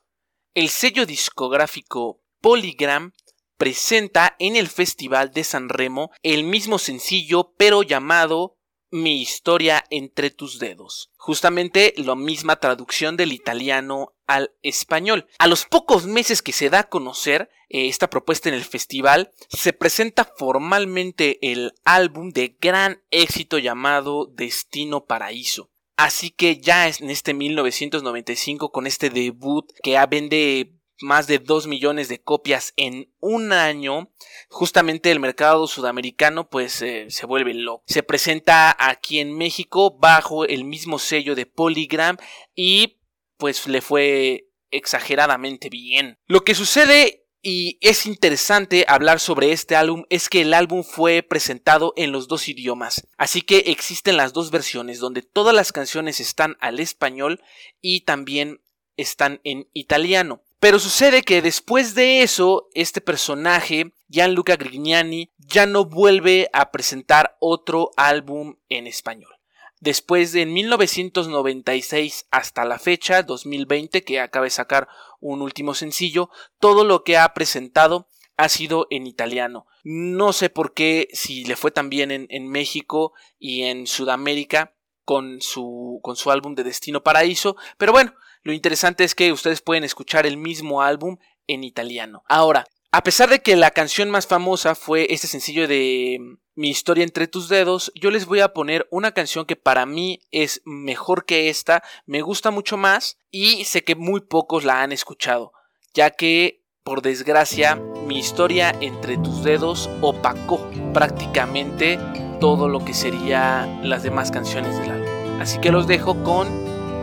el 0.54 0.70
sello 0.70 1.06
discográfico 1.06 2.22
Polygram 2.42 3.12
presenta 3.58 4.36
en 4.40 4.56
el 4.56 4.68
Festival 4.68 5.32
de 5.32 5.44
San 5.44 5.70
Remo 5.70 6.12
el 6.24 6.44
mismo 6.44 6.80
sencillo 6.80 7.54
pero 7.58 7.84
llamado 7.84 8.58
Mi 8.90 9.22
historia 9.22 9.84
entre 9.90 10.30
tus 10.30 10.60
dedos. 10.60 11.12
Justamente 11.18 11.94
la 11.98 12.16
misma 12.16 12.58
traducción 12.58 13.18
del 13.18 13.34
italiano 13.34 14.14
al 14.28 14.52
español. 14.62 15.28
A 15.40 15.48
los 15.48 15.66
pocos 15.66 16.06
meses 16.06 16.42
que 16.42 16.54
se 16.54 16.70
da 16.70 16.80
a 16.80 16.90
conocer 16.90 17.50
eh, 17.70 17.88
esta 17.88 18.10
propuesta 18.10 18.50
en 18.50 18.56
el 18.56 18.64
festival, 18.64 19.32
se 19.50 19.74
presenta 19.74 20.32
formalmente 20.38 21.38
el 21.42 21.74
álbum 21.84 22.30
de 22.32 22.58
gran 22.62 23.04
éxito 23.12 23.58
llamado 23.58 24.26
Destino 24.26 25.06
Paraíso. 25.06 25.70
Así 25.98 26.30
que 26.30 26.58
ya 26.58 26.88
en 26.88 27.10
este 27.10 27.34
1995, 27.34 28.72
con 28.72 28.86
este 28.86 29.10
debut 29.10 29.66
que 29.82 29.98
vende 30.08 30.77
más 31.02 31.28
de 31.28 31.40
2 31.40 31.68
millones 31.68 32.10
de 32.10 32.22
copias 32.22 32.74
en 32.76 33.14
un 33.20 33.54
año, 33.54 34.12
justamente 34.50 35.12
el 35.12 35.20
mercado 35.20 35.68
sudamericano 35.68 36.50
pues 36.50 36.82
eh, 36.82 37.08
se 37.10 37.26
vuelve 37.26 37.54
loco. 37.54 37.84
Se 37.88 38.04
presenta 38.04 38.76
aquí 38.80 39.20
en 39.20 39.36
México 39.38 39.98
bajo 39.98 40.46
el 40.46 40.64
mismo 40.64 41.00
sello 41.00 41.36
de 41.36 41.46
Polygram 41.46 42.18
y 42.56 43.00
pues 43.38 43.68
le 43.68 43.82
fue 43.82 44.50
exageradamente 44.72 45.70
bien. 45.70 46.18
Lo 46.26 46.44
que 46.44 46.56
sucede 46.56 47.28
y 47.42 47.78
es 47.82 48.06
interesante 48.06 48.86
hablar 48.88 49.20
sobre 49.20 49.52
este 49.52 49.76
álbum 49.76 50.04
es 50.10 50.28
que 50.28 50.42
el 50.42 50.54
álbum 50.54 50.84
fue 50.84 51.24
presentado 51.24 51.94
en 51.96 52.12
los 52.12 52.28
dos 52.28 52.50
idiomas, 52.50 53.08
así 53.18 53.42
que 53.42 53.60
existen 53.68 54.18
las 54.18 54.34
dos 54.34 54.52
versiones 54.52 55.00
donde 55.00 55.22
todas 55.22 55.56
las 55.56 55.72
canciones 55.72 56.20
están 56.20 56.58
al 56.60 56.80
español 56.80 57.42
y 57.80 58.02
también 58.02 58.62
están 58.98 59.40
en 59.44 59.70
italiano. 59.74 60.44
Pero 60.60 60.80
sucede 60.80 61.22
que 61.22 61.42
después 61.42 61.94
de 61.94 62.24
eso, 62.24 62.68
este 62.74 63.00
personaje, 63.00 63.94
Gianluca 64.08 64.56
Grignani, 64.56 65.32
ya 65.38 65.68
no 65.68 65.86
vuelve 65.86 66.50
a 66.52 66.72
presentar 66.72 67.38
otro 67.40 67.92
álbum 67.96 68.56
en 68.70 68.88
español. 68.88 69.38
Después 69.80 70.32
de 70.32 70.48
1996 70.48 72.26
hasta 72.32 72.66
la 72.66 72.80
fecha, 72.80 73.22
2020, 73.22 74.04
que 74.04 74.20
acaba 74.20 74.46
de 74.46 74.50
sacar 74.50 74.88
un 75.20 75.44
último 75.44 75.76
sencillo, 75.76 76.32
todo 76.60 76.84
lo 76.84 77.04
que 77.04 77.18
ha 77.18 77.34
presentado 77.36 78.08
ha 78.38 78.50
sido 78.50 78.88
en 78.90 79.06
italiano. 79.06 79.68
No 79.84 80.34
sé 80.34 80.50
por 80.50 80.74
qué, 80.74 81.08
si 81.14 81.46
le 81.46 81.56
fue 81.56 81.70
tan 81.70 81.90
bien 81.90 82.10
en, 82.12 82.48
México 82.48 83.14
y 83.38 83.64
en 83.64 83.86
Sudamérica 83.86 84.74
con 85.06 85.42
su, 85.42 86.00
con 86.02 86.16
su 86.16 86.32
álbum 86.32 86.56
de 86.56 86.64
Destino 86.64 87.04
Paraíso, 87.04 87.56
pero 87.78 87.92
bueno, 87.92 88.14
lo 88.44 88.54
interesante 88.54 89.04
es 89.04 89.16
que 89.16 89.32
ustedes 89.32 89.62
pueden 89.62 89.84
escuchar 89.84 90.26
el 90.26 90.38
mismo 90.38 90.82
álbum 90.82 91.18
en 91.48 91.64
italiano. 91.64 92.24
Ahora, 92.28 92.66
a 92.92 93.04
pesar 93.04 93.30
de 93.30 93.42
que 93.42 93.56
la 93.56 93.72
canción 93.72 94.10
más 94.10 94.28
famosa 94.28 94.74
fue 94.74 95.08
este 95.10 95.28
sencillo 95.28 95.68
de 95.68 96.18
mm, 96.20 96.38
Mi 96.56 96.70
historia 96.70 97.04
entre 97.04 97.28
tus 97.28 97.50
dedos, 97.50 97.92
yo 97.94 98.10
les 98.10 98.26
voy 98.26 98.40
a 98.40 98.54
poner 98.54 98.88
una 98.90 99.12
canción 99.12 99.46
que 99.46 99.56
para 99.56 99.86
mí 99.86 100.22
es 100.32 100.62
mejor 100.66 101.26
que 101.26 101.50
esta, 101.50 101.84
me 102.06 102.22
gusta 102.22 102.50
mucho 102.50 102.78
más 102.78 103.20
y 103.30 103.66
sé 103.66 103.84
que 103.84 103.96
muy 103.96 104.22
pocos 104.22 104.64
la 104.64 104.82
han 104.82 104.92
escuchado, 104.92 105.52
ya 105.94 106.10
que 106.10 106.64
por 106.84 107.02
desgracia 107.02 107.76
mi 107.76 108.18
historia 108.18 108.74
entre 108.82 109.18
tus 109.18 109.44
dedos 109.44 109.90
opacó 110.02 110.72
prácticamente 110.94 112.00
todo 112.40 112.68
lo 112.70 112.84
que 112.86 112.94
sería 112.94 113.68
las 113.84 114.02
demás 114.02 114.32
canciones 114.32 114.80
del 114.80 114.92
álbum. 114.92 115.42
Así 115.42 115.60
que 115.60 115.72
los 115.72 115.86
dejo 115.86 116.24
con 116.24 116.48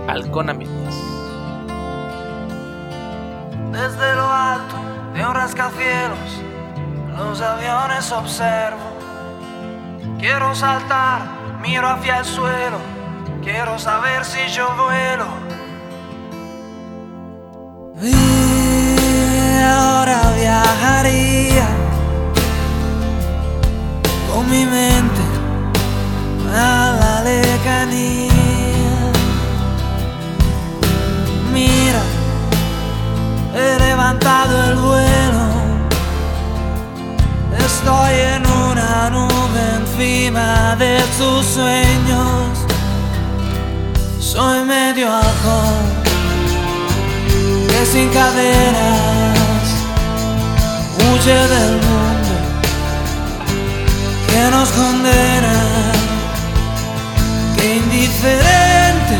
Halcón 0.08 0.48
a 0.48 0.54
desde 3.74 4.14
lo 4.14 4.30
alto 4.30 4.76
de 5.14 5.26
un 5.26 5.34
rascacielos, 5.34 6.18
los 7.16 7.40
aviones 7.40 8.10
observo. 8.12 8.78
Quiero 10.18 10.54
saltar, 10.54 11.22
miro 11.60 11.88
hacia 11.88 12.18
el 12.18 12.24
suelo, 12.24 12.78
quiero 13.42 13.78
saber 13.78 14.24
si 14.24 14.46
yo 14.48 14.68
vuelo. 14.76 15.26
Y 18.00 19.60
ahora 19.60 20.20
viajaría 20.38 21.66
con 24.32 24.48
mi 24.48 24.64
mente 24.64 25.22
a 26.54 26.96
la 27.00 27.22
lejanía. 27.24 28.53
De 40.76 40.98
tus 41.18 41.46
sueños. 41.46 42.58
Soy 44.18 44.64
medio 44.64 45.12
halcón 45.12 46.04
que 47.68 47.87
sin 47.87 48.08
cadenas 48.08 49.68
huye 50.98 51.34
del 51.54 51.72
mundo 51.72 52.34
que 54.28 54.50
nos 54.50 54.68
condena. 54.70 55.56
Que 57.56 57.76
indiferente 57.76 59.16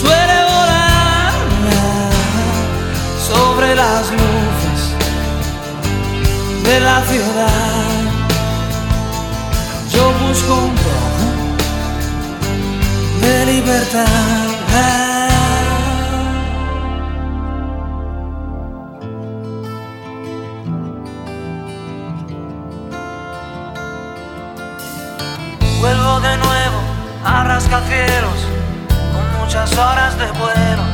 suele 0.00 0.42
sobre 3.28 3.74
las 3.74 4.10
luces 4.10 4.80
de 6.64 6.80
la 6.80 7.02
ciudad. 7.02 7.71
Busco 10.32 10.70
de 13.20 13.46
libertad. 13.52 14.06
Vuelvo 25.80 26.20
de 26.20 26.36
nuevo 26.38 26.80
a 27.26 27.44
rascacielos 27.44 28.32
con 29.12 29.38
muchas 29.38 29.70
horas 29.76 30.18
de 30.18 30.30
vuelo. 30.32 30.84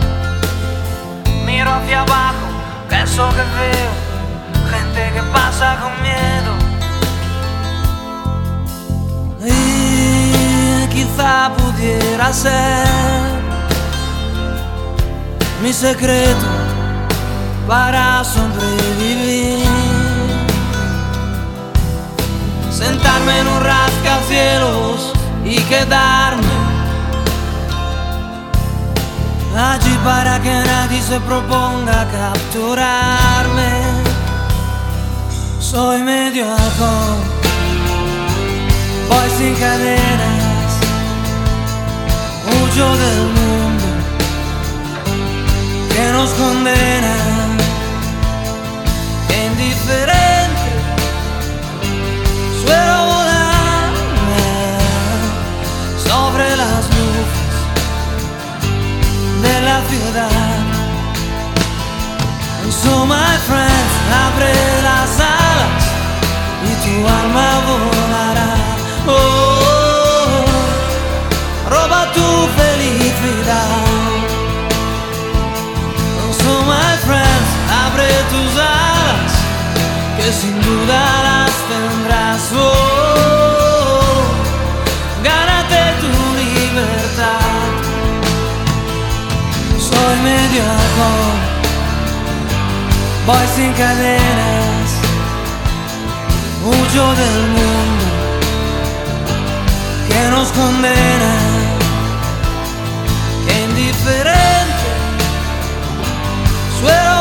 Miro 1.47 1.71
hacia 1.71 2.01
abajo, 2.01 2.49
eso 2.91 3.29
que 3.29 3.37
veo, 3.37 4.08
ser 12.33 12.87
mi 15.63 15.73
secreto 15.73 16.47
para 17.67 18.23
sobrevivir. 18.25 19.67
sentarme 22.71 23.41
en 23.41 23.49
un 23.49 23.61
rascacielos 23.61 25.13
y 25.45 25.57
quedarme 25.63 26.59
allí 29.57 29.99
para 30.05 30.41
que 30.41 30.55
nadie 30.73 31.03
se 31.03 31.19
proponga 31.21 32.07
capturarme. 32.11 33.73
Soy 35.59 36.03
medio 36.03 36.45
halcón, 36.45 37.17
voy 39.09 39.31
sin 39.37 39.55
cadenas, 39.57 40.38
del 42.79 43.23
mundo 43.39 43.85
que 45.93 46.13
nos 46.13 46.31
condena, 46.31 47.17
indiferente 49.47 50.71
Puedo 52.65 53.07
volar 53.07 53.91
sobre 56.07 56.57
las 56.57 56.89
nubes 56.95 57.31
de 59.43 59.61
la 59.61 59.83
ciudad. 59.89 60.59
So 62.71 63.07
my 63.07 63.37
friends, 63.49 63.93
abre 64.27 64.55
las 64.85 65.19
alas 65.19 65.85
y 66.63 66.73
tu 66.85 66.95
alma 67.09 67.49
volará. 67.67 68.51
Oh, 69.09 69.48
sin 80.41 80.55
duda 80.63 81.01
las 81.29 81.53
tendrás. 81.71 82.53
Oh, 82.55 84.23
gánate 85.25 85.81
tu 86.03 86.13
libertad. 86.43 87.71
Soy 89.91 90.17
medio 90.31 90.63
halcón, 90.73 91.37
voy 93.27 93.47
sin 93.57 93.73
cadenas, 93.73 94.89
huyo 96.65 97.07
del 97.21 97.39
mundo 97.57 98.07
que 100.09 100.21
nos 100.31 100.49
condena. 100.49 101.35
Que 103.47 103.55
indiferente 103.65 104.89
suelo 106.81 107.18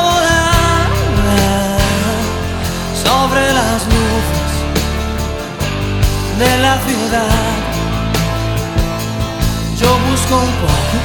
las 3.54 3.86
nubes 3.88 4.52
de 6.40 6.58
la 6.60 6.78
ciudad. 6.88 7.58
Yo 9.78 9.90
busco 10.10 10.36
un 10.38 10.54
poco 10.64 10.98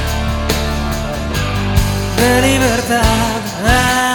de 2.17 2.41
libertad. 2.41 4.12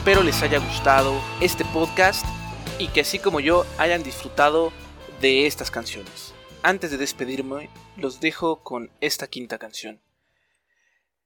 Espero 0.00 0.22
les 0.22 0.40
haya 0.40 0.58
gustado 0.58 1.20
este 1.42 1.62
podcast 1.62 2.24
y 2.78 2.88
que 2.88 3.02
así 3.02 3.18
como 3.18 3.38
yo 3.38 3.66
hayan 3.76 4.02
disfrutado 4.02 4.72
de 5.20 5.46
estas 5.46 5.70
canciones. 5.70 6.32
Antes 6.62 6.90
de 6.90 6.96
despedirme, 6.96 7.68
los 7.98 8.18
dejo 8.18 8.62
con 8.62 8.90
esta 9.02 9.26
quinta 9.26 9.58
canción. 9.58 10.00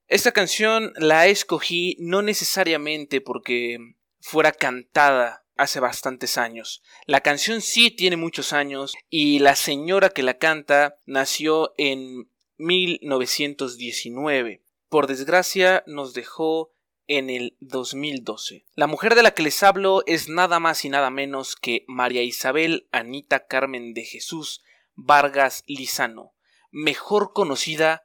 Esta 0.09 0.33
canción 0.33 0.93
la 0.97 1.29
escogí 1.29 1.97
no 2.01 2.23
necesariamente 2.23 3.21
porque 3.21 3.79
fuera 4.19 4.51
cantada 4.51 5.45
hace 5.57 5.79
bastantes 5.79 6.37
años. 6.37 6.83
La 7.07 7.21
canción 7.21 7.61
sí 7.61 7.93
tiene 7.93 8.17
muchos 8.17 8.53
años 8.53 8.97
y 9.09 9.39
la 9.39 9.55
señora 9.55 10.09
que 10.09 10.25
la 10.25 10.39
canta 10.39 10.99
nació 11.07 11.75
en 11.79 12.29
1919. 12.57 14.65
Por 14.89 15.07
desgracia 15.07 15.85
nos 15.87 16.13
dejó 16.13 16.74
en 17.07 17.31
el 17.31 17.57
2012. 17.61 18.67
La 18.75 18.87
mujer 18.87 19.15
de 19.15 19.23
la 19.23 19.33
que 19.33 19.43
les 19.43 19.63
hablo 19.63 20.03
es 20.07 20.29
nada 20.29 20.61
más 20.61 20.85
y 20.85 20.89
nada 20.89 21.11
menos 21.11 21.57
que 21.57 21.85
María 21.87 22.23
Isabel 22.23 22.89
Anita 22.93 23.47
Carmen 23.47 23.95
de 23.95 24.05
Jesús 24.05 24.63
Vargas 24.95 25.65
Lizano, 25.67 26.35
mejor 26.71 27.33
conocida 27.33 28.05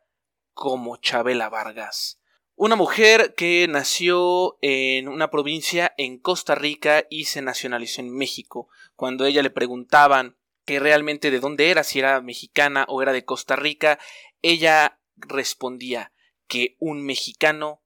como 0.54 0.98
Chabela 0.98 1.50
Vargas. 1.50 2.20
Una 2.56 2.76
mujer 2.76 3.36
que 3.36 3.68
nació 3.70 4.58
en 4.62 5.08
una 5.08 5.32
provincia 5.32 5.94
en 5.98 6.20
Costa 6.20 6.56
Rica 6.56 7.06
y 7.10 7.26
se 7.26 7.42
nacionalizó 7.42 8.02
en 8.02 8.14
México. 8.14 8.68
Cuando 8.98 9.26
ella 9.26 9.42
le 9.42 9.50
preguntaban 9.50 10.36
que 10.66 10.80
realmente 10.80 11.32
de 11.32 11.40
dónde 11.40 11.70
era, 11.70 11.86
si 11.86 12.00
era 12.00 12.20
mexicana 12.20 12.86
o 12.90 13.02
era 13.02 13.14
de 13.14 13.24
Costa 13.24 13.56
Rica, 13.56 13.98
ella 14.42 15.00
respondía 15.16 16.12
que 16.48 16.76
un 16.80 17.06
mexicano 17.06 17.82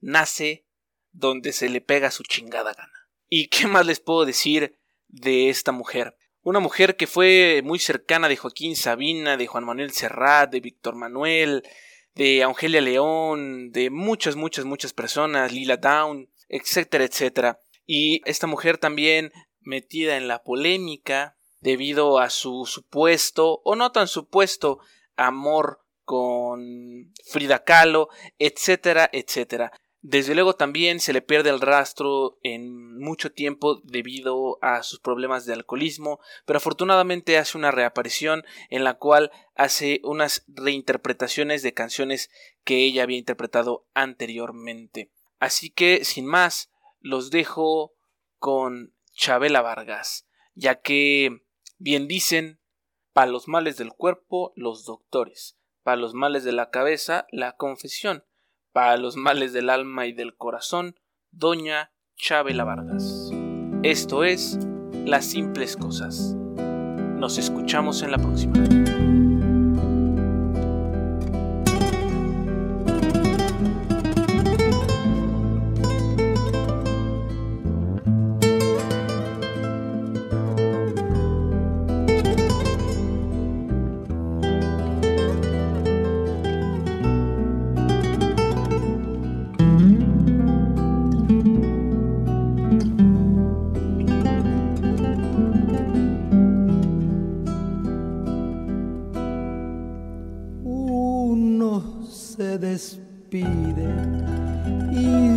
nace 0.00 0.64
donde 1.12 1.52
se 1.52 1.68
le 1.68 1.80
pega 1.80 2.10
su 2.10 2.22
chingada 2.22 2.72
gana. 2.72 3.08
¿Y 3.28 3.48
qué 3.48 3.66
más 3.66 3.86
les 3.86 4.00
puedo 4.00 4.24
decir 4.24 4.78
de 5.08 5.48
esta 5.48 5.72
mujer? 5.72 6.16
Una 6.42 6.60
mujer 6.60 6.96
que 6.96 7.06
fue 7.06 7.60
muy 7.64 7.78
cercana 7.78 8.28
de 8.28 8.36
Joaquín 8.36 8.76
Sabina, 8.76 9.36
de 9.36 9.46
Juan 9.46 9.64
Manuel 9.64 9.90
Serrat, 9.92 10.50
de 10.50 10.60
Víctor 10.60 10.94
Manuel, 10.94 11.62
de 12.14 12.42
Angelia 12.42 12.80
León, 12.80 13.70
de 13.70 13.90
muchas, 13.90 14.36
muchas, 14.36 14.64
muchas 14.64 14.92
personas, 14.92 15.52
Lila 15.52 15.76
Down, 15.76 16.30
etcétera, 16.48 17.04
etcétera. 17.04 17.60
Y 17.86 18.22
esta 18.24 18.46
mujer 18.46 18.78
también 18.78 19.32
metida 19.60 20.16
en 20.16 20.28
la 20.28 20.42
polémica 20.42 21.36
debido 21.60 22.18
a 22.18 22.30
su 22.30 22.66
supuesto, 22.66 23.60
o 23.64 23.76
no 23.76 23.92
tan 23.92 24.08
supuesto, 24.08 24.78
amor 25.16 25.80
con 26.04 27.12
Frida 27.26 27.64
Kahlo, 27.64 28.08
etcétera, 28.38 29.10
etcétera. 29.12 29.72
Desde 30.10 30.34
luego 30.34 30.54
también 30.54 31.00
se 31.00 31.12
le 31.12 31.20
pierde 31.20 31.50
el 31.50 31.60
rastro 31.60 32.38
en 32.42 32.98
mucho 32.98 33.30
tiempo 33.30 33.82
debido 33.84 34.58
a 34.62 34.82
sus 34.82 35.00
problemas 35.00 35.44
de 35.44 35.52
alcoholismo, 35.52 36.18
pero 36.46 36.56
afortunadamente 36.56 37.36
hace 37.36 37.58
una 37.58 37.72
reaparición 37.72 38.42
en 38.70 38.84
la 38.84 38.94
cual 38.94 39.30
hace 39.54 40.00
unas 40.04 40.46
reinterpretaciones 40.48 41.62
de 41.62 41.74
canciones 41.74 42.30
que 42.64 42.86
ella 42.86 43.02
había 43.02 43.18
interpretado 43.18 43.86
anteriormente. 43.92 45.12
Así 45.40 45.68
que, 45.68 46.02
sin 46.06 46.24
más, 46.24 46.70
los 47.00 47.30
dejo 47.30 47.92
con 48.38 48.94
Chabela 49.12 49.60
Vargas, 49.60 50.26
ya 50.54 50.80
que, 50.80 51.42
bien 51.76 52.08
dicen, 52.08 52.62
para 53.12 53.30
los 53.30 53.46
males 53.46 53.76
del 53.76 53.92
cuerpo, 53.92 54.54
los 54.56 54.86
doctores, 54.86 55.58
Para 55.82 55.98
los 55.98 56.14
males 56.14 56.44
de 56.44 56.52
la 56.52 56.70
cabeza, 56.70 57.26
la 57.30 57.56
confesión. 57.56 58.24
Para 58.78 58.96
los 58.96 59.16
males 59.16 59.52
del 59.52 59.70
alma 59.70 60.06
y 60.06 60.12
del 60.12 60.36
corazón, 60.36 60.94
Doña 61.32 61.90
Chabela 62.16 62.62
Vargas. 62.62 63.28
Esto 63.82 64.22
es 64.22 64.56
Las 65.04 65.24
Simples 65.24 65.76
Cosas. 65.76 66.36
Nos 67.16 67.38
escuchamos 67.38 68.02
en 68.02 68.12
la 68.12 68.18
próxima. 68.18 68.54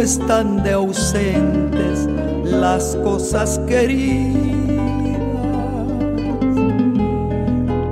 están 0.00 0.62
de 0.62 0.72
ausentes 0.72 2.08
las 2.44 2.96
cosas 2.96 3.58
queridas. 3.66 4.36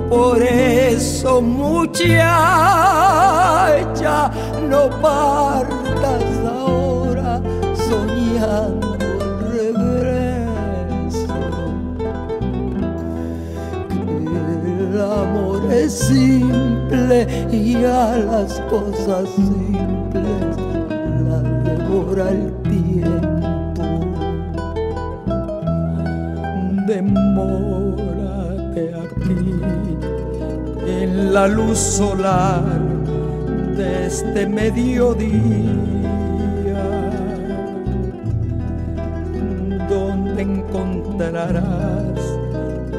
Por 0.09 0.41
eso 0.41 1.41
muchacha, 1.41 2.21
no 4.69 4.89
partas 5.01 6.23
ahora 6.45 7.41
soñando 7.75 8.95
el 8.95 9.75
regreso. 10.53 11.35
Que 13.89 13.97
el 14.93 15.01
amor 15.01 15.73
es 15.73 15.93
simple 15.93 17.27
y 17.51 17.83
a 17.83 18.17
las 18.17 18.61
cosas 18.69 19.27
simples 19.35 19.94
devora 22.15 22.31
el 22.31 22.53
tiempo. 22.63 23.83
Demórate 26.87 28.83
aquí 28.95 29.59
en 30.87 31.33
la 31.33 31.47
luz 31.47 31.77
solar 31.77 32.63
de 33.75 34.05
este 34.05 34.47
mediodía, 34.47 35.33
donde 39.89 40.41
encontrarás 40.41 42.19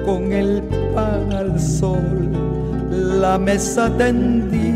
con 0.05 0.33
el 0.33 0.63
pan 0.95 1.33
al 1.33 1.59
sol 1.61 2.31
la 2.91 3.39
mesa 3.39 3.91
tendida. 3.97 4.76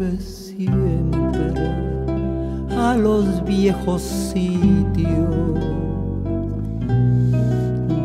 a 2.91 2.97
los 2.97 3.45
viejos 3.45 4.01
sitios 4.01 5.33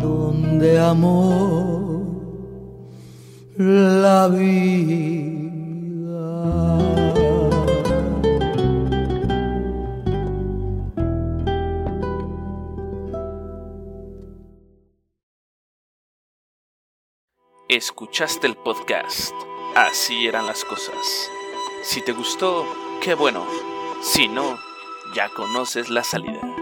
donde 0.00 0.78
amó 0.78 2.04
la 3.56 4.28
vida. 4.28 4.78
Escuchaste 17.68 18.46
el 18.46 18.54
podcast. 18.54 19.34
Así 19.74 20.28
eran 20.28 20.46
las 20.46 20.64
cosas. 20.64 21.28
Si 21.82 22.02
te 22.02 22.12
gustó, 22.12 22.64
qué 23.02 23.14
bueno. 23.14 23.44
Si 24.00 24.28
no, 24.28 24.65
ya 25.16 25.30
conoces 25.30 25.88
la 25.88 26.04
salida. 26.04 26.55